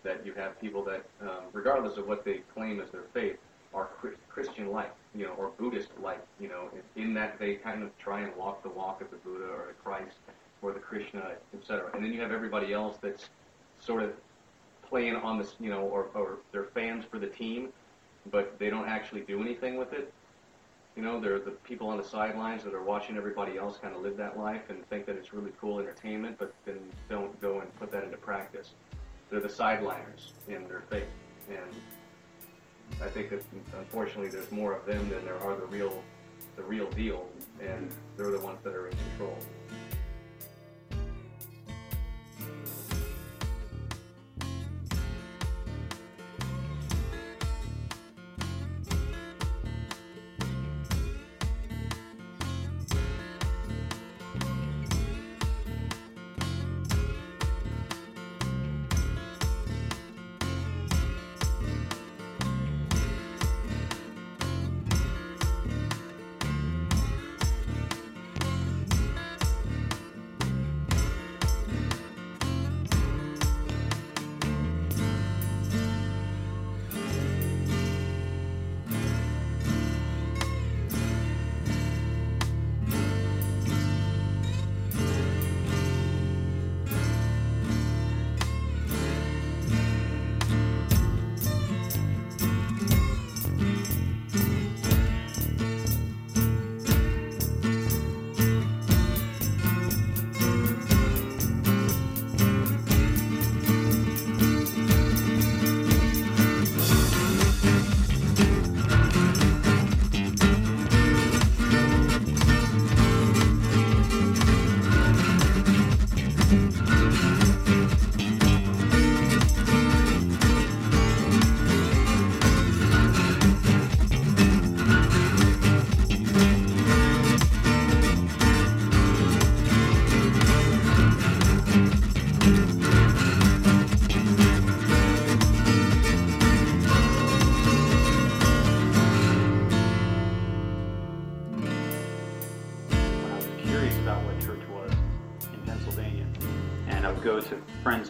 that 0.04 0.26
you 0.26 0.34
have 0.34 0.60
people 0.60 0.84
that 0.86 1.06
um, 1.22 1.46
regardless 1.54 1.98
of 1.98 2.08
what 2.08 2.26
they 2.26 2.42
claim 2.54 2.82
as 2.82 2.90
their 2.92 3.06
faith 3.14 3.38
are 3.78 3.90
Christian-like, 4.30 4.94
you 5.14 5.26
know, 5.26 5.34
or 5.34 5.52
Buddhist-like, 5.58 6.26
you 6.40 6.50
know, 6.50 6.70
in 6.96 7.14
that 7.14 7.38
they 7.40 7.56
kind 7.56 7.84
of 7.84 7.96
try 7.98 8.22
and 8.22 8.36
walk 8.36 8.64
the 8.64 8.70
walk 8.70 9.02
of 9.02 9.12
the 9.12 9.18
Buddha 9.18 9.46
or 9.46 9.68
the 9.68 9.74
Christ 9.84 10.18
or 10.62 10.74
the 10.74 10.80
Krishna, 10.80 11.34
etc. 11.54 11.92
And 11.94 12.04
then 12.04 12.12
you 12.12 12.20
have 12.22 12.32
everybody 12.32 12.74
else 12.74 12.98
that's 13.02 13.30
sort 13.80 14.04
of 14.04 14.14
playing 14.90 15.16
on 15.16 15.38
this, 15.38 15.56
you 15.60 15.70
know, 15.70 15.82
or, 15.82 16.08
or 16.14 16.38
they're 16.52 16.64
fans 16.64 17.06
for 17.10 17.20
the 17.20 17.28
team, 17.28 17.70
but 18.32 18.58
they 18.58 18.70
don't 18.70 18.88
actually 18.88 19.22
do 19.22 19.42
anything 19.42 19.78
with 19.78 19.94
it. 19.94 20.12
You 20.96 21.04
know, 21.04 21.20
they're 21.20 21.40
the 21.40 21.52
people 21.52 21.90
on 21.90 21.98
the 21.98 22.04
sidelines 22.04 22.64
that 22.64 22.74
are 22.74 22.82
watching 22.82 23.18
everybody 23.18 23.58
else 23.58 23.78
kind 23.78 23.96
of 23.96 24.02
live 24.02 24.18
that 24.18 24.40
life 24.40 24.64
and 24.70 24.84
think 24.90 25.06
that 25.06 25.16
it's 25.16 25.32
really 25.32 25.52
cool 25.62 25.80
entertainment, 25.80 26.38
but 26.40 26.52
then 26.66 26.80
don't 27.08 27.40
go 27.40 27.60
and 27.60 27.76
put 27.78 27.92
that 27.92 28.04
into 28.04 28.18
practice. 28.18 28.72
They're 29.30 29.40
the 29.40 29.48
sideliners 29.48 30.32
in 30.48 30.68
their 30.68 30.84
faith. 30.90 31.04
And 31.50 31.76
I 33.02 33.08
think 33.08 33.30
that 33.30 33.42
unfortunately 33.78 34.30
there's 34.30 34.52
more 34.52 34.76
of 34.76 34.86
them 34.86 35.10
than 35.10 35.24
there 35.26 35.40
are 35.40 35.56
the 35.56 35.66
real, 35.68 36.04
the 36.56 36.64
real 36.64 36.90
deal, 36.92 37.28
and 37.62 37.92
they're 38.16 38.32
the 38.32 38.40
ones 38.40 38.60
that 38.64 38.74
are 38.74 38.88
in 38.88 38.98
control. 39.10 39.38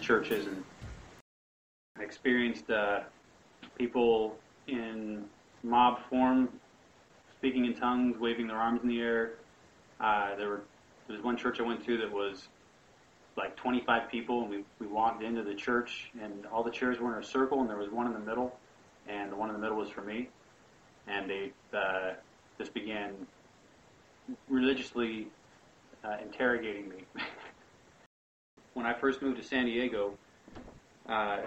Churches 0.07 0.47
and 0.47 0.63
experienced 1.99 2.69
uh, 2.69 3.01
people 3.77 4.37
in 4.67 5.25
mob 5.63 5.99
form 6.09 6.47
speaking 7.37 7.65
in 7.65 7.73
tongues, 7.73 8.17
waving 8.17 8.47
their 8.47 8.57
arms 8.57 8.79
in 8.81 8.87
the 8.87 9.01
air. 9.01 9.31
Uh, 9.99 10.35
there 10.37 10.47
were 10.47 10.61
there 11.07 11.17
was 11.17 11.25
one 11.25 11.35
church 11.35 11.59
I 11.59 11.63
went 11.63 11.85
to 11.85 11.97
that 11.97 12.11
was 12.11 12.47
like 13.35 13.55
25 13.57 14.09
people, 14.09 14.41
and 14.41 14.49
we, 14.49 14.63
we 14.79 14.87
walked 14.87 15.23
into 15.23 15.43
the 15.43 15.53
church, 15.53 16.09
and 16.21 16.45
all 16.47 16.63
the 16.63 16.71
chairs 16.71 16.99
were 16.99 17.15
in 17.15 17.23
a 17.23 17.25
circle, 17.25 17.61
and 17.61 17.69
there 17.69 17.77
was 17.77 17.89
one 17.89 18.07
in 18.07 18.13
the 18.13 18.19
middle, 18.19 18.57
and 19.07 19.31
the 19.31 19.35
one 19.35 19.49
in 19.49 19.53
the 19.53 19.61
middle 19.61 19.77
was 19.77 19.89
for 19.89 20.01
me, 20.01 20.27
and 21.07 21.29
they 21.29 21.51
uh, 21.73 22.13
just 22.57 22.73
began 22.73 23.13
religiously 24.49 25.27
uh, 26.03 26.17
interrogating 26.21 26.89
me. 26.89 26.95
when 28.77 28.85
I 28.85 28.93
first 28.93 29.23
moved 29.23 29.37
to 29.37 29.43
San 29.43 29.65
Diego, 29.65 30.13
uh, 31.09 31.39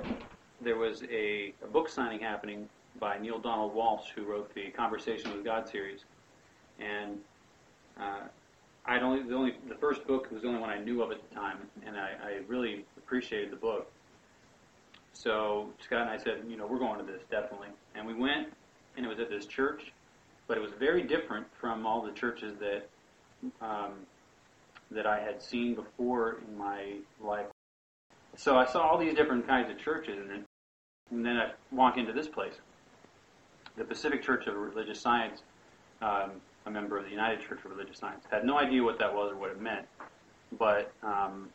there 0.61 0.77
was 0.77 1.05
a, 1.05 1.55
a 1.62 1.66
book 1.69 1.88
signing 1.88 2.19
happening 2.19 2.69
by 2.99 3.19
Neale 3.19 3.38
Donald 3.38 3.73
Walsch, 3.73 4.09
who 4.16 4.25
wrote 4.25 4.53
the 4.53 4.71
Conversation 4.71 5.33
with 5.33 5.45
God 5.45 5.69
series, 5.69 6.01
and 6.81 7.19
uh, 8.01 8.23
I'd 8.85 9.03
only 9.03 9.23
the 9.23 9.35
only 9.37 9.55
the 9.69 9.77
first 9.77 10.05
book 10.09 10.29
was 10.33 10.43
the 10.43 10.49
only 10.49 10.61
one 10.61 10.71
I 10.71 10.81
knew 10.81 11.03
of 11.03 11.12
at 11.12 11.19
the 11.29 11.33
time, 11.33 11.59
and 11.87 11.97
I, 11.97 12.14
I 12.21 12.40
really 12.49 12.85
appreciated 12.99 13.53
the 13.53 13.57
book. 13.57 13.88
So 15.12 15.69
Scott 15.85 16.03
and 16.03 16.11
I 16.11 16.16
said, 16.16 16.43
you 16.49 16.57
know, 16.57 16.66
we're 16.66 16.81
going 16.81 16.99
to 16.99 17.05
this 17.05 17.23
definitely, 17.31 17.69
and 17.95 18.05
we 18.05 18.14
went, 18.14 18.49
and 18.97 19.07
it 19.07 19.09
was 19.09 19.21
at 19.21 19.31
this 19.31 19.47
church, 19.47 19.93
but 20.49 20.57
it 20.57 20.61
was 20.61 20.73
very 20.81 21.05
different 21.05 21.47
from 21.61 21.87
all 21.87 22.03
the 22.03 22.12
churches 22.12 22.57
that 22.59 22.88
um, 23.64 23.93
that 24.90 25.07
I 25.07 25.20
had 25.20 25.42
seen 25.42 25.74
before 25.74 26.40
in 26.46 26.59
my 26.59 26.94
life. 27.22 27.46
So 28.37 28.57
I 28.57 28.66
saw 28.66 28.81
all 28.81 28.98
these 28.98 29.14
different 29.14 29.46
kinds 29.46 29.70
of 29.70 29.79
churches, 29.79 30.18
and 30.18 30.31
then, 30.31 30.44
and 31.11 31.24
then 31.24 31.37
I 31.37 31.50
walk 31.72 31.98
into 31.98 32.12
this 32.12 32.29
place, 32.29 32.55
the 33.76 33.85
Pacific 33.85 34.22
Church 34.22 34.46
of 34.46 34.55
Religious 34.55 35.00
Science. 35.00 35.42
Um, 36.00 36.40
a 36.66 36.70
member 36.70 36.98
of 36.98 37.05
the 37.05 37.11
United 37.11 37.40
Church 37.40 37.59
of 37.64 37.70
Religious 37.70 37.98
Science. 37.98 38.24
Had 38.31 38.44
no 38.44 38.59
idea 38.59 38.83
what 38.83 38.98
that 38.98 39.14
was 39.14 39.33
or 39.33 39.37
what 39.37 39.50
it 39.50 39.61
meant, 39.61 39.87
but 40.59 40.92
um, 41.03 41.48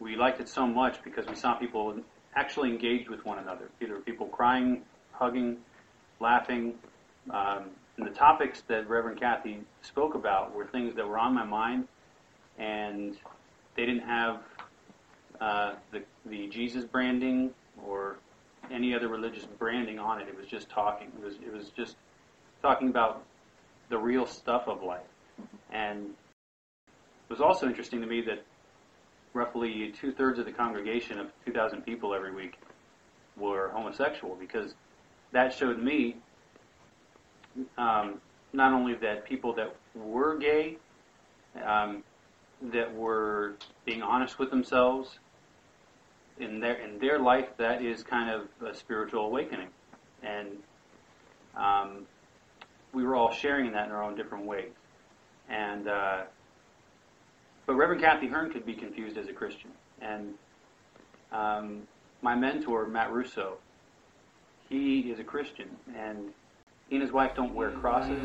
we 0.00 0.16
liked 0.16 0.40
it 0.40 0.48
so 0.48 0.66
much 0.66 1.02
because 1.02 1.26
we 1.26 1.34
saw 1.34 1.54
people 1.54 1.94
actually 2.36 2.70
engaged 2.70 3.08
with 3.08 3.24
one 3.24 3.38
another. 3.38 3.70
Either 3.80 3.96
people 4.00 4.26
crying, 4.26 4.82
hugging, 5.12 5.56
laughing. 6.20 6.74
Um, 7.30 7.70
and 7.96 8.06
the 8.06 8.10
topics 8.12 8.62
that 8.68 8.88
Reverend 8.88 9.18
Kathy 9.18 9.58
spoke 9.82 10.14
about 10.14 10.54
were 10.54 10.66
things 10.66 10.94
that 10.94 11.06
were 11.06 11.18
on 11.18 11.34
my 11.34 11.44
mind, 11.44 11.88
and 12.58 13.16
they 13.76 13.86
didn't 13.86 14.06
have 14.06 14.40
uh, 15.40 15.74
the, 15.92 16.02
the 16.26 16.48
Jesus 16.48 16.84
branding 16.84 17.50
or 17.86 18.16
any 18.70 18.94
other 18.94 19.08
religious 19.08 19.44
branding 19.44 19.98
on 19.98 20.20
it. 20.20 20.28
It 20.28 20.36
was 20.36 20.46
just 20.46 20.68
talking. 20.68 21.08
It 21.18 21.24
was 21.24 21.34
it 21.36 21.52
was 21.52 21.70
just 21.70 21.96
talking 22.60 22.88
about 22.88 23.22
the 23.88 23.98
real 23.98 24.26
stuff 24.26 24.64
of 24.66 24.82
life. 24.82 25.00
And 25.70 26.10
it 26.86 27.30
was 27.30 27.40
also 27.40 27.66
interesting 27.66 28.00
to 28.00 28.06
me 28.06 28.20
that 28.22 28.44
roughly 29.32 29.92
two 29.98 30.12
thirds 30.12 30.38
of 30.38 30.46
the 30.46 30.52
congregation 30.52 31.18
of 31.18 31.28
2,000 31.46 31.82
people 31.82 32.14
every 32.14 32.34
week 32.34 32.58
were 33.36 33.70
homosexual 33.72 34.34
because 34.34 34.74
that 35.32 35.52
showed 35.52 35.78
me 35.82 36.16
um, 37.76 38.20
not 38.52 38.72
only 38.72 38.94
that 38.94 39.24
people 39.24 39.54
that 39.54 39.74
were 39.94 40.36
gay, 40.38 40.76
um, 41.64 42.02
that 42.60 42.94
were 42.94 43.54
being 43.84 44.02
honest 44.02 44.38
with 44.38 44.50
themselves 44.50 45.18
in 46.38 46.60
their 46.60 46.74
in 46.74 46.98
their 46.98 47.18
life, 47.18 47.48
that 47.56 47.82
is 47.82 48.02
kind 48.02 48.30
of 48.30 48.48
a 48.66 48.74
spiritual 48.74 49.26
awakening, 49.26 49.68
and 50.22 50.48
um, 51.56 52.06
we 52.92 53.04
were 53.04 53.16
all 53.16 53.32
sharing 53.32 53.72
that 53.72 53.86
in 53.86 53.92
our 53.92 54.02
own 54.02 54.16
different 54.16 54.46
ways. 54.46 54.72
And 55.48 55.88
uh, 55.88 56.22
but 57.66 57.74
Reverend 57.74 58.02
Kathy 58.02 58.28
Hearn 58.28 58.52
could 58.52 58.66
be 58.66 58.74
confused 58.74 59.16
as 59.16 59.28
a 59.28 59.32
Christian, 59.32 59.70
and 60.00 60.34
um, 61.32 61.82
my 62.22 62.34
mentor 62.34 62.86
Matt 62.86 63.12
Russo, 63.12 63.58
he 64.68 65.00
is 65.10 65.18
a 65.18 65.24
Christian, 65.24 65.68
and 65.96 66.32
he 66.88 66.96
and 66.96 67.02
his 67.02 67.12
wife 67.12 67.34
don't 67.34 67.54
wear 67.54 67.70
crosses. 67.70 68.18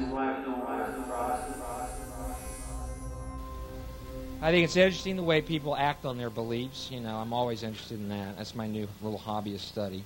I 4.43 4.51
think 4.51 4.65
it's 4.65 4.75
interesting 4.75 5.15
the 5.15 5.23
way 5.23 5.41
people 5.41 5.73
act 5.73 6.03
on 6.03 6.17
their 6.17 6.29
beliefs. 6.29 6.89
You 6.91 6.99
know, 6.99 7.15
I'm 7.15 7.31
always 7.31 7.63
interested 7.63 7.97
in 7.97 8.09
that. 8.09 8.35
That's 8.35 8.55
my 8.55 8.67
new 8.67 8.89
little 9.01 9.17
hobbyist 9.17 9.61
study. 9.61 10.03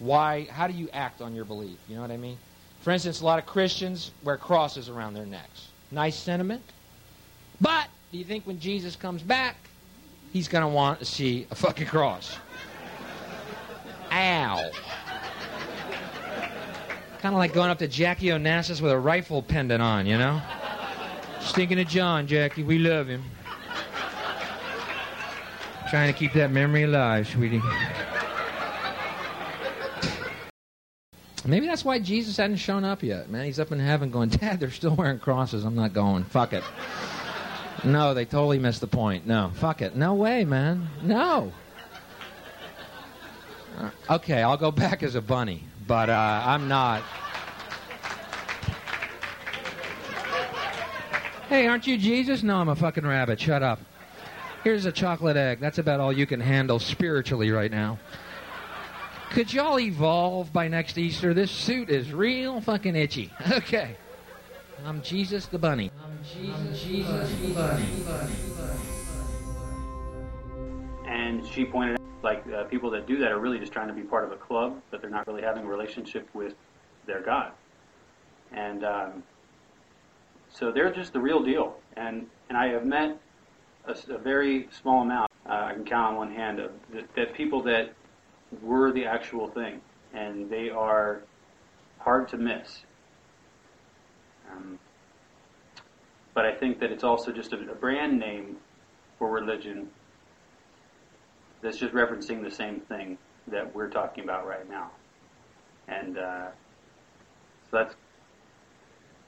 Why? 0.00 0.46
How 0.50 0.66
do 0.66 0.74
you 0.74 0.90
act 0.92 1.22
on 1.22 1.34
your 1.34 1.46
belief? 1.46 1.78
You 1.88 1.94
know 1.96 2.02
what 2.02 2.10
I 2.10 2.18
mean? 2.18 2.36
For 2.82 2.90
instance, 2.90 3.22
a 3.22 3.24
lot 3.24 3.38
of 3.38 3.46
Christians 3.46 4.10
wear 4.22 4.36
crosses 4.36 4.90
around 4.90 5.14
their 5.14 5.24
necks. 5.24 5.68
Nice 5.90 6.14
sentiment. 6.14 6.62
But 7.58 7.88
do 8.12 8.18
you 8.18 8.24
think 8.24 8.46
when 8.46 8.60
Jesus 8.60 8.96
comes 8.96 9.22
back, 9.22 9.56
he's 10.30 10.46
going 10.46 10.60
to 10.60 10.68
want 10.68 10.98
to 10.98 11.06
see 11.06 11.46
a 11.50 11.54
fucking 11.54 11.86
cross? 11.86 12.36
Ow. 14.12 14.70
Kind 17.22 17.34
of 17.34 17.38
like 17.38 17.54
going 17.54 17.70
up 17.70 17.78
to 17.78 17.88
Jackie 17.88 18.26
Onassis 18.26 18.82
with 18.82 18.92
a 18.92 18.98
rifle 18.98 19.40
pendant 19.40 19.80
on, 19.80 20.04
you 20.04 20.18
know? 20.18 20.42
Stinking 21.40 21.80
of 21.80 21.88
John, 21.88 22.26
Jackie. 22.26 22.62
We 22.62 22.78
love 22.78 23.06
him. 23.06 23.24
Trying 25.94 26.12
to 26.12 26.18
keep 26.18 26.32
that 26.32 26.50
memory 26.50 26.82
alive, 26.82 27.28
sweetie. 27.28 27.62
Maybe 31.46 31.68
that's 31.68 31.84
why 31.84 32.00
Jesus 32.00 32.36
hadn't 32.36 32.56
shown 32.56 32.82
up 32.84 33.04
yet, 33.04 33.30
man. 33.30 33.44
He's 33.44 33.60
up 33.60 33.70
in 33.70 33.78
heaven 33.78 34.10
going, 34.10 34.28
Dad, 34.30 34.58
they're 34.58 34.72
still 34.72 34.96
wearing 34.96 35.20
crosses. 35.20 35.62
I'm 35.62 35.76
not 35.76 35.92
going. 35.92 36.24
Fuck 36.24 36.52
it. 36.52 36.64
No, 37.84 38.12
they 38.12 38.24
totally 38.24 38.58
missed 38.58 38.80
the 38.80 38.88
point. 38.88 39.24
No, 39.24 39.52
fuck 39.54 39.82
it. 39.82 39.94
No 39.94 40.14
way, 40.14 40.44
man. 40.44 40.88
No. 41.00 41.52
Uh, 43.78 43.90
okay, 44.10 44.42
I'll 44.42 44.56
go 44.56 44.72
back 44.72 45.04
as 45.04 45.14
a 45.14 45.22
bunny, 45.22 45.62
but 45.86 46.10
uh, 46.10 46.42
I'm 46.44 46.66
not. 46.66 47.02
Hey, 51.48 51.68
aren't 51.68 51.86
you 51.86 51.96
Jesus? 51.96 52.42
No, 52.42 52.56
I'm 52.56 52.68
a 52.68 52.74
fucking 52.74 53.06
rabbit. 53.06 53.38
Shut 53.38 53.62
up. 53.62 53.78
Here's 54.64 54.86
a 54.86 54.92
chocolate 54.92 55.36
egg. 55.36 55.60
That's 55.60 55.76
about 55.76 56.00
all 56.00 56.10
you 56.10 56.24
can 56.24 56.40
handle 56.40 56.78
spiritually 56.78 57.50
right 57.50 57.70
now. 57.70 57.98
Could 59.28 59.52
y'all 59.52 59.78
evolve 59.78 60.54
by 60.54 60.68
next 60.68 60.96
Easter? 60.96 61.34
This 61.34 61.50
suit 61.50 61.90
is 61.90 62.14
real 62.14 62.62
fucking 62.62 62.96
itchy. 62.96 63.30
Okay. 63.52 63.94
I'm 64.86 65.02
Jesus 65.02 65.46
the 65.46 65.58
Bunny. 65.58 65.90
I'm 66.02 66.18
Jesus, 66.24 66.54
I'm 66.54 66.74
Jesus 66.74 67.30
the 67.40 67.54
Bunny. 67.54 67.84
And 71.06 71.46
she 71.46 71.66
pointed 71.66 71.94
out, 71.94 72.00
like, 72.22 72.44
uh, 72.50 72.64
people 72.64 72.90
that 72.90 73.06
do 73.06 73.18
that 73.18 73.32
are 73.32 73.38
really 73.38 73.58
just 73.58 73.72
trying 73.72 73.88
to 73.88 73.94
be 73.94 74.02
part 74.02 74.24
of 74.24 74.32
a 74.32 74.36
club, 74.36 74.80
but 74.90 75.00
they're 75.00 75.10
not 75.10 75.26
really 75.26 75.42
having 75.42 75.64
a 75.64 75.68
relationship 75.68 76.28
with 76.34 76.54
their 77.06 77.20
God. 77.20 77.52
And 78.52 78.84
um, 78.84 79.22
so 80.50 80.72
they're 80.72 80.92
just 80.92 81.12
the 81.12 81.20
real 81.20 81.42
deal. 81.42 81.76
And 81.96 82.26
and 82.48 82.56
I 82.58 82.68
have 82.68 82.84
met 82.84 83.18
a, 83.86 84.14
a 84.14 84.18
very 84.18 84.68
small 84.70 85.02
amount. 85.02 85.30
Uh, 85.48 85.52
I 85.52 85.72
can 85.74 85.84
count 85.84 86.12
on 86.12 86.16
one 86.16 86.32
hand 86.32 86.58
of 86.60 86.72
that, 87.16 87.34
people 87.34 87.62
that 87.64 87.92
were 88.62 88.92
the 88.92 89.04
actual 89.04 89.48
thing, 89.48 89.80
and 90.14 90.48
they 90.48 90.70
are 90.70 91.22
hard 91.98 92.28
to 92.28 92.36
miss. 92.36 92.82
Um, 94.50 94.78
but 96.34 96.44
I 96.44 96.54
think 96.54 96.80
that 96.80 96.90
it's 96.90 97.04
also 97.04 97.32
just 97.32 97.52
a, 97.52 97.56
a 97.70 97.74
brand 97.74 98.18
name 98.18 98.56
for 99.18 99.30
religion 99.30 99.90
that's 101.62 101.78
just 101.78 101.94
referencing 101.94 102.42
the 102.42 102.50
same 102.50 102.80
thing 102.80 103.16
that 103.48 103.74
we're 103.74 103.88
talking 103.88 104.24
about 104.24 104.46
right 104.46 104.68
now. 104.68 104.90
And 105.88 106.18
uh, 106.18 106.48
so 107.70 107.78
that's 107.78 107.94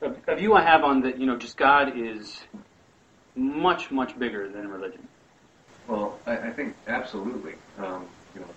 a, 0.03 0.33
a, 0.33 0.37
view 0.37 0.55
I 0.55 0.63
have 0.63 0.85
on 0.85 1.03
that. 1.03 1.19
You 1.19 1.27
know, 1.27 1.37
just 1.37 1.57
God 1.57 1.99
is 1.99 2.41
much, 3.37 3.91
much 3.91 4.19
bigger 4.19 4.49
than 4.49 4.69
religion. 4.69 5.07
Well, 5.87 6.19
I, 6.27 6.37
I 6.39 6.51
think 6.51 6.75
absolutely. 6.89 7.55
Um, 7.79 8.07
you 8.35 8.41
know, 8.41 8.49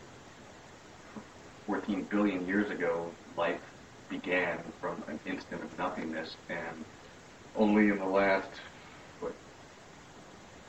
14 1.68 2.04
billion 2.04 2.48
years 2.48 2.72
ago, 2.72 3.12
life 3.38 3.62
began 4.10 4.58
from 4.82 5.04
an 5.08 5.20
instant 5.26 5.64
of 5.64 5.78
nothingness, 5.78 6.36
and 6.50 6.86
only 7.56 7.90
in 7.90 8.00
the 8.00 8.06
last 8.06 8.50
what 9.20 9.34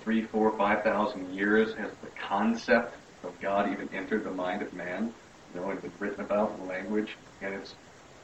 three, 0.03 0.23
four, 0.23 0.57
five 0.59 0.83
thousand 0.83 1.35
years 1.35 1.75
has 1.75 1.91
the 2.03 2.11
concept 2.21 2.97
of 3.25 3.39
God 3.41 3.71
even 3.73 3.89
entered 3.95 4.25
the 4.25 4.31
mind 4.31 4.63
of 4.63 4.73
man. 4.75 5.13
You 5.55 5.61
know, 5.61 5.71
it's 5.71 5.81
been 5.81 5.93
written 5.99 6.21
about 6.21 6.55
in 6.59 6.69
language, 6.69 7.17
and 7.41 7.55
it's 7.55 7.75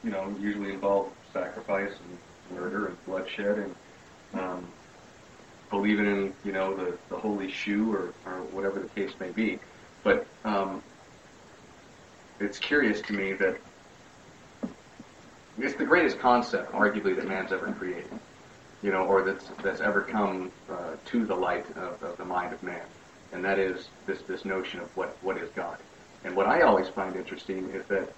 you 0.05 0.11
know 0.11 0.35
usually 0.39 0.73
involved 0.73 1.13
sacrifice 1.33 1.93
and 1.93 2.59
murder 2.59 2.87
and 2.89 3.05
bloodshed, 3.07 3.59
and 3.59 3.75
um, 4.35 4.67
believing 5.71 6.07
in 6.07 6.33
you 6.45 6.53
know 6.53 6.75
the, 6.75 6.97
the 7.09 7.17
holy 7.17 7.51
shoe 7.51 7.93
or, 7.93 8.15
or 8.25 8.43
whatever 8.53 8.81
the 8.81 8.89
case 8.89 9.13
may 9.21 9.31
be. 9.31 9.59
But 10.03 10.27
um, 10.45 10.83
it's 12.41 12.59
curious 12.59 13.01
to 13.03 13.13
me 13.13 13.33
that 13.35 13.59
it's 15.59 15.75
the 15.75 15.85
greatest 15.85 16.19
concept, 16.19 16.73
arguably, 16.73 17.17
that 17.17 17.27
man's 17.27 17.51
ever 17.51 17.73
created, 17.73 18.11
you 18.83 18.93
know, 18.93 19.05
or 19.05 19.23
that's 19.23 19.51
that's 19.63 19.81
ever 19.81 20.03
come 20.03 20.53
uh, 20.71 20.97
to 21.07 21.25
the 21.25 21.35
light 21.35 21.67
of, 21.77 22.03
of 22.03 22.17
the 22.19 22.25
mind 22.25 22.53
of 22.53 22.63
man, 22.63 22.85
and 23.33 23.45
that 23.45 23.59
is 23.59 23.89
this 24.07 24.23
this 24.23 24.45
notion 24.45 24.81
of 24.81 24.95
what 24.97 25.17
what 25.23 25.37
is 25.39 25.49
God. 25.51 25.79
And 26.25 26.35
what 26.35 26.47
I 26.47 26.63
always 26.63 26.89
find 26.89 27.15
interesting 27.15 27.71
is 27.71 27.87
that 27.87 28.13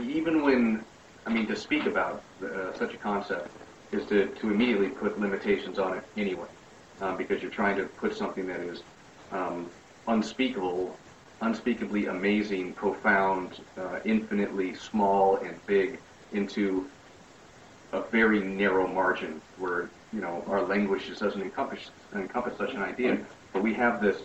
even 0.00 0.42
when, 0.42 0.84
I 1.26 1.30
mean, 1.30 1.46
to 1.48 1.56
speak 1.56 1.84
about 1.86 2.22
uh, 2.42 2.72
such 2.72 2.94
a 2.94 2.96
concept 2.96 3.50
is 3.92 4.06
to, 4.06 4.26
to 4.26 4.50
immediately 4.50 4.88
put 4.88 5.18
limitations 5.20 5.78
on 5.78 5.96
it 5.96 6.04
anyway, 6.16 6.46
um, 7.00 7.16
because 7.16 7.42
you're 7.42 7.50
trying 7.50 7.76
to 7.76 7.84
put 7.84 8.16
something 8.16 8.46
that 8.46 8.60
is 8.60 8.82
um, 9.32 9.68
unspeakable, 10.06 10.96
unspeakably 11.40 12.06
amazing, 12.06 12.72
profound, 12.74 13.60
uh, 13.78 14.00
infinitely 14.04 14.74
small 14.74 15.36
and 15.36 15.54
big 15.66 15.98
into 16.32 16.88
a 17.92 18.02
very 18.02 18.40
narrow 18.40 18.86
margin 18.86 19.40
where 19.58 19.90
you 20.12 20.20
know 20.20 20.44
our 20.46 20.62
language 20.62 21.06
just 21.06 21.20
doesn't 21.20 21.42
encompass 21.42 21.90
encompass 22.14 22.56
such 22.56 22.72
an 22.72 22.82
idea. 22.82 23.18
But 23.52 23.62
we 23.62 23.74
have 23.74 24.00
this 24.00 24.22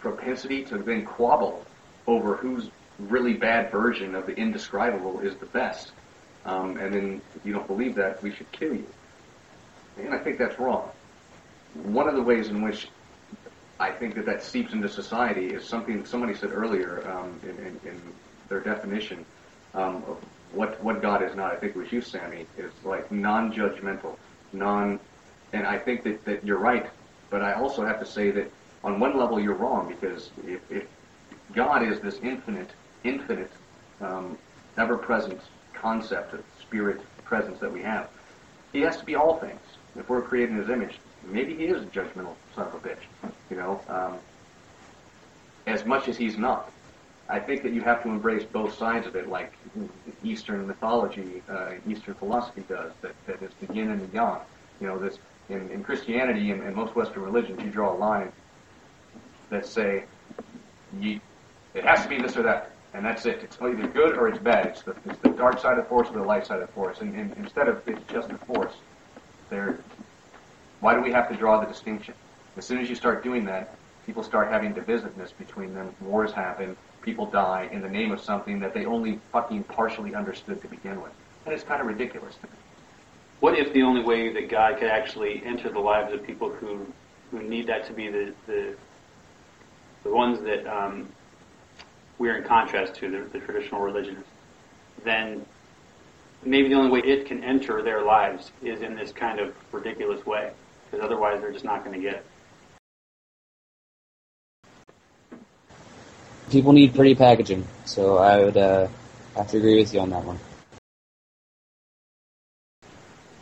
propensity 0.00 0.64
to 0.64 0.78
then 0.78 1.06
quabble 1.06 1.64
over 2.06 2.36
whose 2.36 2.70
really 2.98 3.34
bad 3.34 3.70
version 3.70 4.14
of 4.14 4.26
the 4.26 4.34
indescribable 4.36 5.20
is 5.20 5.36
the 5.36 5.46
best. 5.46 5.92
Um, 6.44 6.76
and 6.76 6.92
then 6.92 7.22
if 7.36 7.46
you 7.46 7.52
don't 7.52 7.66
believe 7.66 7.94
that, 7.96 8.22
we 8.22 8.32
should 8.32 8.50
kill 8.52 8.74
you. 8.74 8.86
And 9.98 10.12
I 10.14 10.18
think 10.18 10.38
that's 10.38 10.58
wrong. 10.58 10.88
One 11.74 12.08
of 12.08 12.14
the 12.14 12.22
ways 12.22 12.48
in 12.48 12.62
which 12.62 12.88
I 13.78 13.90
think 13.90 14.14
that 14.14 14.26
that 14.26 14.42
seeps 14.42 14.72
into 14.72 14.88
society 14.88 15.46
is 15.48 15.64
something 15.64 16.04
somebody 16.04 16.34
said 16.34 16.52
earlier 16.52 17.08
um, 17.10 17.40
in, 17.42 17.66
in, 17.66 17.80
in, 17.90 18.02
their 18.48 18.60
definition 18.60 19.24
um, 19.72 20.04
of 20.06 20.18
what 20.52 20.82
what 20.84 21.00
God 21.00 21.22
is 21.22 21.34
not. 21.34 21.52
I 21.52 21.56
think 21.56 21.74
it 21.74 21.78
was 21.78 21.90
you, 21.90 22.02
Sammy. 22.02 22.46
Is 22.58 22.70
like 22.84 23.10
non-judgmental, 23.10 24.16
non. 24.52 25.00
And 25.54 25.66
I 25.66 25.78
think 25.78 26.02
that, 26.04 26.24
that 26.26 26.44
you're 26.44 26.58
right, 26.58 26.90
but 27.30 27.40
I 27.40 27.54
also 27.54 27.84
have 27.84 27.98
to 28.00 28.06
say 28.06 28.30
that 28.32 28.52
on 28.84 29.00
one 29.00 29.16
level 29.16 29.40
you're 29.40 29.54
wrong 29.54 29.88
because 29.88 30.30
if, 30.46 30.60
if 30.70 30.86
God 31.54 31.82
is 31.82 32.00
this 32.00 32.18
infinite, 32.22 32.70
infinite, 33.04 33.50
um, 34.00 34.36
ever-present 34.76 35.40
concept 35.82 36.32
of 36.32 36.42
spirit 36.60 37.00
presence 37.24 37.58
that 37.60 37.70
we 37.70 37.82
have, 37.82 38.08
He 38.72 38.80
has 38.80 38.96
to 38.98 39.04
be 39.04 39.14
all 39.14 39.38
things. 39.38 39.60
If 39.96 40.08
we're 40.08 40.22
created 40.22 40.52
in 40.52 40.58
His 40.58 40.70
image, 40.70 40.98
maybe 41.26 41.54
He 41.54 41.64
is 41.64 41.82
a 41.82 41.86
judgmental 41.86 42.34
son 42.54 42.68
of 42.68 42.74
a 42.74 42.78
bitch, 42.78 43.32
you 43.50 43.56
know, 43.56 43.80
um, 43.88 44.18
as 45.66 45.84
much 45.84 46.08
as 46.08 46.16
He's 46.16 46.38
not. 46.38 46.70
I 47.28 47.38
think 47.40 47.62
that 47.62 47.72
you 47.72 47.82
have 47.82 48.02
to 48.02 48.08
embrace 48.08 48.44
both 48.44 48.76
sides 48.76 49.06
of 49.06 49.16
it, 49.16 49.28
like 49.28 49.52
Eastern 50.22 50.66
mythology, 50.66 51.42
uh, 51.48 51.72
Eastern 51.88 52.14
philosophy 52.14 52.62
does. 52.68 52.92
That 53.00 53.14
that 53.26 53.42
is 53.42 53.50
the 53.60 53.72
yin 53.74 53.90
and 53.90 54.08
the 54.08 54.14
yang. 54.14 54.40
You 54.80 54.88
know, 54.88 54.98
this 54.98 55.18
in, 55.48 55.70
in 55.70 55.84
Christianity 55.84 56.50
and, 56.50 56.62
and 56.62 56.74
most 56.74 56.94
Western 56.94 57.22
religions, 57.22 57.60
you 57.62 57.70
draw 57.70 57.92
a 57.94 57.96
line 57.96 58.32
that 59.50 59.66
say, 59.66 60.04
you, 60.98 61.20
it 61.74 61.84
has 61.84 62.02
to 62.02 62.08
be 62.08 62.20
this 62.20 62.36
or 62.36 62.42
that, 62.42 62.71
and 62.94 63.04
that's 63.04 63.24
it. 63.26 63.40
It's 63.42 63.56
either 63.60 63.86
good 63.88 64.16
or 64.16 64.28
it's 64.28 64.38
bad. 64.38 64.66
It's 64.66 64.82
the, 64.82 64.94
it's 65.06 65.18
the 65.22 65.30
dark 65.30 65.58
side 65.58 65.78
of 65.78 65.88
force 65.88 66.08
or 66.08 66.14
the 66.14 66.22
light 66.22 66.46
side 66.46 66.60
of 66.60 66.70
force. 66.70 67.00
And, 67.00 67.14
and 67.14 67.32
instead 67.36 67.68
of 67.68 67.86
it's 67.88 68.02
just 68.12 68.30
a 68.30 68.38
force, 68.38 68.74
there. 69.52 69.78
Why 70.80 70.94
do 70.94 71.00
we 71.00 71.12
have 71.12 71.28
to 71.28 71.36
draw 71.36 71.60
the 71.60 71.66
distinction? 71.66 72.14
As 72.56 72.66
soon 72.66 72.78
as 72.78 72.88
you 72.88 72.96
start 72.96 73.22
doing 73.22 73.44
that, 73.44 73.76
people 74.04 74.24
start 74.24 74.48
having 74.48 74.74
divisiveness 74.74 75.30
between 75.36 75.74
them. 75.74 75.94
Wars 76.00 76.32
happen. 76.32 76.76
People 77.02 77.26
die 77.26 77.68
in 77.70 77.80
the 77.80 77.88
name 77.88 78.10
of 78.10 78.20
something 78.20 78.58
that 78.60 78.74
they 78.74 78.84
only 78.84 79.20
fucking 79.30 79.64
partially 79.64 80.14
understood 80.14 80.60
to 80.62 80.68
begin 80.68 81.00
with. 81.00 81.12
And 81.44 81.54
it's 81.54 81.62
kind 81.62 81.80
of 81.80 81.86
ridiculous 81.86 82.34
to 82.36 82.46
me. 82.46 82.52
What 83.40 83.58
if 83.58 83.72
the 83.72 83.82
only 83.82 84.02
way 84.02 84.32
that 84.32 84.48
God 84.48 84.78
could 84.78 84.88
actually 84.88 85.42
enter 85.44 85.68
the 85.68 85.80
lives 85.80 86.12
of 86.12 86.24
people 86.24 86.50
who 86.50 86.86
who 87.30 87.42
need 87.42 87.66
that 87.66 87.86
to 87.86 87.92
be 87.92 88.08
the 88.08 88.34
the, 88.46 88.74
the 90.04 90.10
ones 90.10 90.40
that 90.42 90.66
um, 90.66 91.08
we're 92.18 92.36
in 92.36 92.44
contrast 92.44 92.94
to, 92.96 93.10
the, 93.10 93.38
the 93.38 93.44
traditional 93.44 93.80
religions, 93.80 94.24
then 95.04 95.44
maybe 96.44 96.68
the 96.68 96.74
only 96.74 96.90
way 96.90 97.00
it 97.00 97.26
can 97.26 97.42
enter 97.44 97.82
their 97.82 98.02
lives 98.02 98.52
is 98.62 98.80
in 98.80 98.94
this 98.94 99.12
kind 99.12 99.40
of 99.40 99.54
ridiculous 99.72 100.24
way, 100.26 100.52
because 100.90 101.04
otherwise 101.04 101.40
they're 101.40 101.52
just 101.52 101.64
not 101.64 101.84
going 101.84 102.00
to 102.00 102.02
get 102.02 102.16
it. 102.16 102.26
People 106.50 106.72
need 106.72 106.94
pretty 106.94 107.14
packaging, 107.14 107.66
so 107.86 108.18
I 108.18 108.44
would 108.44 108.56
uh, 108.56 108.88
have 109.36 109.48
to 109.48 109.56
agree 109.56 109.78
with 109.78 109.94
you 109.94 110.00
on 110.00 110.10
that 110.10 110.24
one. 110.24 110.38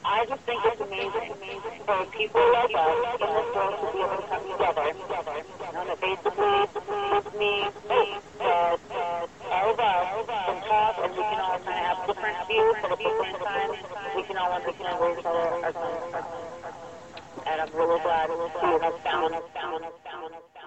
I 0.05 0.25
just 0.27 0.43
think 0.43 0.63
it's 0.65 0.81
amazing 0.81 1.80
for 1.91 2.07
people 2.15 2.41
like 2.53 2.71
us 2.71 3.19
in 3.19 3.31
this 3.35 3.49
world 3.51 3.75
to 3.75 3.87
be 3.91 3.99
able 3.99 4.15
to 4.15 4.27
come 4.31 4.45
together. 4.47 4.95
And 5.75 5.89
it 5.91 6.01
basically 6.01 6.59
leads 7.35 7.79
me 7.91 8.05
that 8.39 8.79
uh, 8.95 9.51
all 9.51 9.71
of 9.71 9.81
us 9.81 10.27
talk 10.71 10.95
and 11.03 11.11
we 11.11 11.23
can 11.23 11.41
all 11.41 11.59
kind 11.59 11.67
of 11.67 11.87
have 11.91 12.07
different 12.07 12.39
views, 12.47 12.77
at 12.79 12.95
same 12.95 13.35
time, 13.43 13.71
we 14.15 14.23
can 14.23 14.37
all 14.37 14.53
understand 14.53 15.01
where 15.01 15.19
each 15.19 15.27
other 15.27 15.39
are 15.39 15.73
coming 15.73 16.11
from. 16.13 16.25
And 17.47 17.61
I'm 17.61 17.73
really 17.75 18.01
glad 18.03 18.27
to 18.27 18.35
us 18.35 18.53
found, 18.55 18.83
found, 19.03 19.35
found, 19.59 19.85
found. 20.07 20.60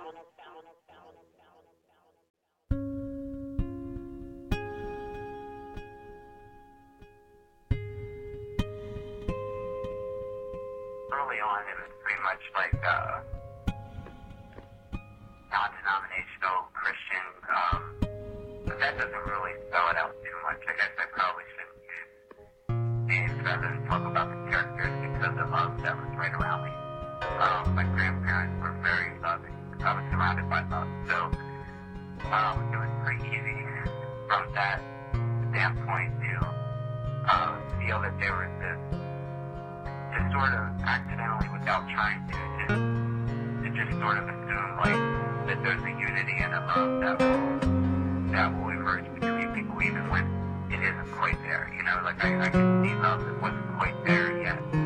Early 11.23 11.39
on, 11.39 11.63
it 11.71 11.77
was 11.79 11.91
pretty 12.03 12.19
much 12.19 12.43
like 12.51 12.75
uh, 12.83 13.23
non-denominational 15.51 16.67
Christian, 16.75 17.25
um, 17.47 17.79
but 18.67 18.75
that 18.79 18.97
doesn't 18.99 19.25
really 19.31 19.55
spell 19.69 19.87
it 19.87 19.97
out 19.97 20.11
too 20.19 20.35
much. 20.43 20.59
I 20.67 20.73
guess 20.75 20.91
I 20.99 21.05
probably 21.15 21.47
shouldn't 21.55 21.79
use 21.87 22.11
names 23.07 23.39
rather 23.39 23.71
than 23.71 23.87
talk 23.87 24.03
about 24.03 24.27
the 24.35 24.39
characteristics 24.51 25.19
of 25.23 25.35
the 25.39 25.47
love 25.47 25.79
that 25.83 25.95
was 25.95 26.11
right 26.19 26.33
around 26.35 26.67
me. 26.67 26.73
Um, 27.39 27.75
my 27.75 27.87
grandparents 27.95 28.59
were 28.59 28.75
very 28.83 29.15
loving. 29.23 29.55
I 29.79 29.95
was 29.95 30.03
surrounded 30.11 30.49
by 30.51 30.67
love, 30.67 30.91
so 31.07 31.17
um, 32.35 32.67
it 32.67 32.79
was 32.83 32.91
pretty 33.07 33.23
easy 33.31 33.63
from 34.27 34.51
that 34.59 34.83
standpoint 35.55 36.19
to 36.19 36.35
uh, 37.31 37.55
feel 37.79 38.01
that 38.03 38.19
there 38.19 38.35
was 38.35 38.51
this 38.59 39.12
just 40.13 40.31
sort 40.31 40.53
of 40.53 40.63
accidentally 40.85 41.49
without 41.49 41.89
trying 41.89 42.21
to 42.29 42.37
just 42.61 42.81
to 43.63 43.69
just 43.73 43.91
sort 43.99 44.17
of 44.17 44.29
assume 44.29 44.71
like 44.77 45.01
that 45.47 45.57
there's 45.63 45.81
a 45.81 45.93
unity 45.99 46.37
and 46.37 46.53
a 46.53 46.61
love 46.69 47.01
that 47.01 47.19
will 47.19 48.31
that 48.31 48.49
will 48.53 48.69
emerge 48.69 49.05
between 49.15 49.53
people 49.53 49.81
even 49.81 50.09
when 50.09 50.25
it 50.69 50.81
isn't 50.81 51.11
quite 51.13 51.37
there. 51.43 51.71
You 51.75 51.83
know, 51.83 52.01
like 52.03 52.23
I, 52.23 52.45
I 52.45 52.49
can 52.49 52.83
see 52.83 52.93
love 52.95 53.25
that 53.25 53.41
wasn't 53.41 53.77
quite 53.77 54.05
there 54.05 54.41
yet 54.41 54.82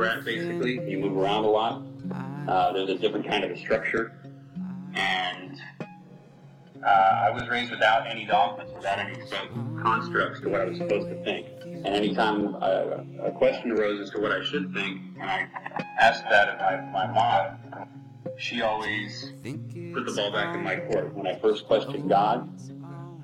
extreme 0.00 0.52
of 0.52 0.58
the 0.58 0.60
army 0.60 0.60
brat, 0.60 0.60
basically. 0.60 0.90
You 0.90 0.98
move 0.98 1.16
around 1.16 1.44
a 1.44 1.48
lot. 1.48 1.82
Uh, 2.48 2.72
there's 2.72 2.90
a 2.90 2.98
different 2.98 3.26
kind 3.26 3.44
of 3.44 3.50
a 3.50 3.58
structure. 3.58 4.12
And 4.94 5.60
uh, 6.84 6.88
I 6.88 7.30
was 7.30 7.48
raised 7.48 7.70
without 7.70 8.06
any 8.06 8.24
dogmas, 8.24 8.72
without 8.74 8.98
any 8.98 9.16
constructs 9.82 10.40
to 10.40 10.48
what 10.48 10.60
I 10.60 10.64
was 10.64 10.78
supposed 10.78 11.08
to 11.08 11.22
think. 11.24 11.46
And 11.64 11.86
anytime 11.88 12.56
uh, 12.56 13.04
a 13.22 13.32
question 13.32 13.72
arose 13.72 14.00
as 14.00 14.10
to 14.10 14.20
what 14.20 14.32
I 14.32 14.44
should 14.44 14.72
think, 14.74 15.00
and 15.20 15.30
I 15.30 15.48
asked 15.98 16.24
that 16.30 16.48
of 16.48 16.58
my, 16.92 17.06
my 17.06 17.12
mom, 17.12 17.58
she 18.36 18.62
always 18.62 19.32
put 19.42 20.06
the 20.06 20.12
ball 20.16 20.32
back 20.32 20.54
in 20.54 20.62
my 20.62 20.76
court. 20.76 21.14
When 21.14 21.26
I 21.26 21.38
first 21.38 21.66
questioned 21.66 22.08
God, 22.08 22.48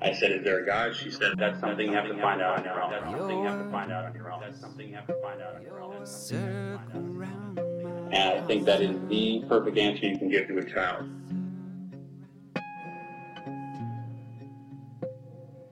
I 0.01 0.13
said, 0.13 0.31
"Is 0.31 0.43
there 0.45 0.59
a 0.59 0.65
God?" 0.65 0.95
She 0.95 1.11
said, 1.11 1.33
"That's 1.37 1.59
something 1.59 1.87
you 1.87 1.93
have 1.93 2.07
to 2.07 2.17
find 2.21 2.41
out 2.41 2.59
on 2.59 2.63
your 2.63 2.81
own. 2.81 2.91
That's 2.91 3.03
something 3.03 3.37
you 3.37 3.45
have 3.45 3.59
to 3.65 3.69
find 3.69 3.91
out 3.91 4.05
on 4.05 4.15
your 4.15 4.31
own. 4.31 4.39
That's 4.41 4.59
something 4.59 4.87
you 4.87 4.95
have 4.95 5.07
to 5.07 5.13
find 5.21 5.41
out 5.41 5.55
on 5.55 5.63
your 5.63 5.81
own." 5.81 5.91
That's 5.91 6.11
something 6.11 6.37
you 6.39 6.77
have 6.77 6.85
to 6.85 6.91
find 6.91 7.59
out 7.59 7.65
on 7.65 7.83
your 7.83 7.99
own. 8.05 8.13
And 8.13 8.39
I 8.39 8.41
think 8.47 8.65
that 8.65 8.81
is 8.81 8.97
the 9.09 9.43
perfect 9.47 9.77
answer 9.77 10.07
you 10.07 10.17
can 10.17 10.29
give 10.29 10.47
to 10.47 10.57
a 10.59 10.63
child. 10.63 11.05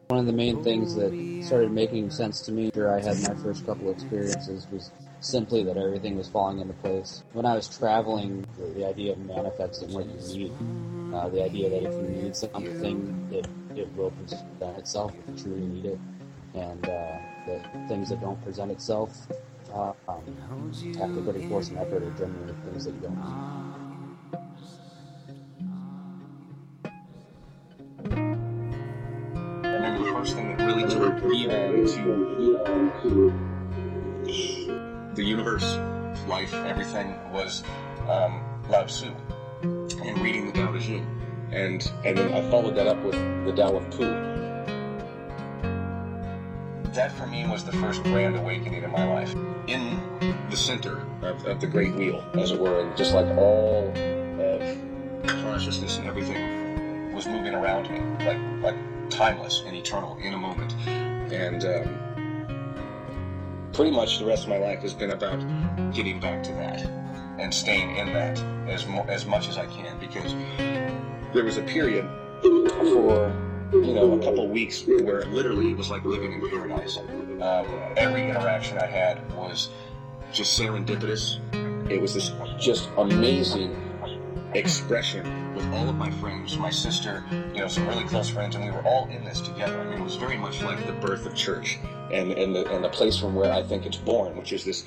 One 0.10 0.20
of 0.20 0.26
the 0.26 0.34
main 0.34 0.64
things 0.64 0.96
that 0.96 1.12
started 1.46 1.72
making 1.72 2.10
sense 2.12 2.42
to 2.42 2.52
me 2.52 2.68
after 2.68 2.90
I 2.94 3.02
had 3.02 3.18
my 3.22 3.34
first 3.36 3.66
couple 3.66 3.92
experiences 3.92 4.68
was 4.72 4.92
simply 5.20 5.64
that 5.64 5.78
everything 5.78 6.18
was 6.18 6.28
falling 6.28 6.60
into 6.60 6.74
place. 6.76 7.24
When 7.34 7.46
I 7.46 7.56
was 7.56 7.68
traveling, 7.68 8.46
the, 8.58 8.68
the 8.68 8.86
idea 8.88 9.14
of 9.14 9.20
manifesting 9.20 9.92
what 9.94 10.06
you 10.06 10.14
need, 10.38 10.52
uh, 11.14 11.30
the 11.30 11.44
idea 11.44 11.70
that 11.70 11.84
if 11.84 11.94
you 11.94 12.24
need 12.24 12.36
something, 12.36 13.28
it, 13.32 13.48
it 13.76 13.96
will 13.96 14.12
present 14.12 14.46
itself 14.78 15.14
if 15.20 15.28
you 15.38 15.44
truly 15.44 15.68
need 15.68 15.86
it, 15.86 16.00
and 16.54 16.86
uh, 16.86 17.18
that 17.48 17.88
things 17.88 18.10
that 18.10 18.22
don't 18.22 18.42
present 18.44 18.72
itself, 18.72 19.28
uh, 19.74 19.94
um, 20.08 20.24
after 21.02 21.22
putting 21.22 21.50
force 21.50 21.68
some 21.68 21.78
effort, 21.78 22.04
are 22.04 22.12
generally 22.12 22.54
things 22.66 22.86
that 22.86 22.94
you 22.94 23.02
don't 23.02 23.18
need. 23.18 23.58
The 29.98 30.14
first 30.14 30.36
thing 30.36 30.58
that 30.58 30.66
really 30.66 30.84
turned 30.90 31.24
me 31.24 31.32
to 33.04 34.87
the 35.18 35.24
universe, 35.24 35.78
life, 36.28 36.54
everything 36.54 37.20
was 37.34 37.64
um, 38.08 38.44
Lao 38.70 38.84
Tzu 38.84 39.12
and 39.64 40.20
reading 40.20 40.46
the 40.46 40.54
Tao 40.54 40.72
Te 40.72 40.80
Ching. 40.80 41.08
And, 41.52 41.92
and 42.06 42.16
then 42.16 42.32
I 42.34 42.48
followed 42.52 42.76
that 42.76 42.86
up 42.86 43.02
with 43.04 43.16
the 43.44 43.52
Tao 43.52 43.76
of 43.76 43.90
Pooh. 43.90 44.14
That 46.94 47.12
for 47.14 47.26
me 47.26 47.48
was 47.48 47.64
the 47.64 47.72
first 47.74 48.04
grand 48.04 48.36
awakening 48.36 48.84
in 48.84 48.92
my 48.92 49.12
life. 49.12 49.34
In 49.66 50.00
the 50.52 50.56
center 50.56 51.04
of, 51.24 51.44
of 51.46 51.60
the 51.62 51.68
great 51.68 51.96
wheel, 51.96 52.24
as 52.36 52.52
it 52.52 52.60
were, 52.60 52.82
and 52.82 52.96
just 52.96 53.16
like 53.16 53.26
all 53.38 53.92
of 54.40 55.28
consciousness 55.28 55.98
and 55.98 56.08
everything 56.08 57.12
was 57.14 57.26
moving 57.26 57.56
around 57.56 57.90
me, 57.90 58.00
like 58.24 58.40
like 58.62 59.10
timeless 59.10 59.64
and 59.66 59.76
eternal 59.76 60.16
in 60.18 60.34
a 60.34 60.38
moment. 60.38 60.74
And 60.88 61.66
um, 61.66 62.07
pretty 63.78 63.92
much 63.92 64.18
the 64.18 64.26
rest 64.26 64.42
of 64.42 64.50
my 64.50 64.58
life 64.58 64.80
has 64.80 64.96
been 64.96 65.12
about 65.12 65.38
getting 65.94 66.20
back 66.20 66.42
to 66.42 66.52
that 66.54 66.84
and 67.38 67.54
staying 67.54 67.96
in 67.96 68.08
that 68.08 68.36
as 68.68 68.88
mo- 68.88 69.06
as 69.08 69.28
much 69.28 69.48
as 69.48 69.56
I 69.60 69.68
can 69.68 70.00
because 70.00 70.34
there 71.32 71.44
was 71.44 71.58
a 71.58 71.62
period 71.62 72.10
for 72.42 73.32
you 73.72 73.94
know 73.94 74.14
a 74.20 74.24
couple 74.24 74.48
weeks 74.48 74.84
where 74.88 75.26
literally 75.26 75.70
it 75.70 75.78
was 75.78 75.92
like 75.92 76.04
living 76.06 76.34
in 76.34 76.50
paradise. 76.50 76.98
Um, 76.98 77.68
every 77.98 78.28
interaction 78.28 78.80
I 78.80 78.88
had 78.88 79.32
was 79.36 79.70
just 80.34 80.60
serendipitous. 80.60 81.38
It 81.88 82.02
was 82.02 82.16
this 82.16 82.32
just 82.58 82.90
amazing 82.98 83.80
expression 84.56 85.24
with 85.58 85.74
all 85.74 85.90
of 85.90 85.96
my 85.96 86.12
friends, 86.12 86.56
my 86.58 86.70
sister, 86.70 87.24
you 87.32 87.62
know, 87.62 87.68
some 87.68 87.88
really 87.88 88.04
close 88.04 88.30
friends, 88.30 88.56
and 88.56 88.64
we 88.64 88.70
were 88.70 88.84
all 88.84 89.08
in 89.10 89.26
this 89.26 89.42
together. 89.42 89.82
I 89.82 89.86
mean, 89.86 90.00
it 90.00 90.04
was 90.04 90.16
very 90.16 90.38
much 90.38 90.62
like 90.62 90.86
the 90.86 90.94
birth 90.94 91.26
of 91.26 91.34
church 91.36 91.80
and, 92.14 92.32
and, 92.32 92.56
the, 92.56 92.72
and 92.74 92.84
the 92.84 92.90
place 92.90 93.18
from 93.18 93.34
where 93.34 93.52
I 93.52 93.64
think 93.64 93.88
it's 93.88 93.98
born, 93.98 94.38
which 94.38 94.54
is 94.54 94.64
this 94.64 94.86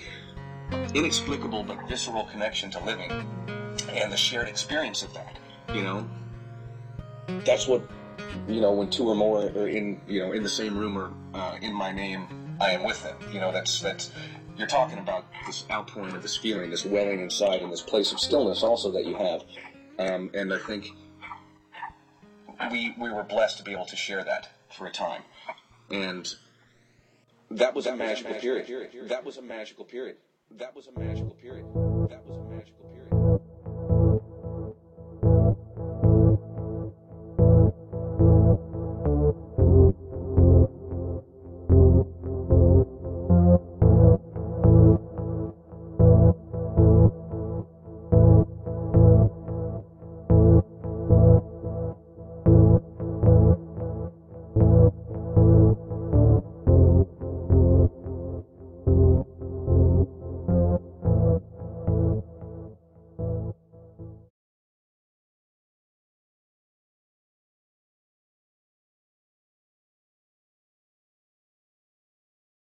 inexplicable 0.94 1.64
but 1.64 1.88
visceral 1.88 2.24
connection 2.24 2.70
to 2.70 2.84
living 2.84 3.10
and 3.90 4.12
the 4.12 4.16
shared 4.16 4.48
experience 4.48 5.02
of 5.02 5.12
that, 5.12 5.36
you 5.74 5.82
know. 5.82 6.08
That's 7.44 7.66
what, 7.66 7.82
you 8.46 8.60
know, 8.60 8.72
when 8.72 8.90
two 8.90 9.08
or 9.08 9.16
more 9.16 9.42
are 9.42 9.66
in, 9.66 10.00
you 10.06 10.20
know, 10.20 10.32
in 10.32 10.44
the 10.44 10.48
same 10.48 10.78
room 10.78 10.96
or 10.96 11.12
uh, 11.34 11.56
in 11.60 11.74
my 11.74 11.90
name, 11.90 12.56
I 12.60 12.70
am 12.70 12.84
with 12.84 13.02
them. 13.02 13.16
You 13.32 13.40
know, 13.40 13.50
that's, 13.50 13.80
that's, 13.80 14.12
you're 14.56 14.68
talking 14.68 14.98
about 14.98 15.24
this 15.46 15.64
outpouring 15.68 16.14
of 16.14 16.22
this 16.22 16.36
feeling, 16.36 16.70
this 16.70 16.84
welling 16.84 17.18
inside, 17.18 17.60
and 17.62 17.72
this 17.72 17.82
place 17.82 18.12
of 18.12 18.20
stillness 18.20 18.62
also 18.62 18.92
that 18.92 19.04
you 19.04 19.16
have. 19.16 19.42
Um, 20.00 20.30
and 20.32 20.52
I 20.52 20.58
think 20.58 20.92
we 22.70 22.94
we 22.98 23.10
were 23.10 23.22
blessed 23.22 23.58
to 23.58 23.62
be 23.62 23.72
able 23.72 23.86
to 23.86 23.96
share 23.96 24.24
that 24.24 24.48
for 24.70 24.86
a 24.86 24.90
time, 24.90 25.22
and 25.90 26.34
that 27.50 27.74
was 27.74 27.86
a 27.86 27.94
magical 27.94 28.34
period. 28.34 28.66
That 29.08 29.24
was 29.24 29.36
a 29.36 29.42
magical 29.42 29.84
period. 29.84 30.16
That 30.52 30.74
was 30.74 30.86
a 30.86 30.98
magical 30.98 31.36
period. 31.42 31.66
That. 31.74 31.89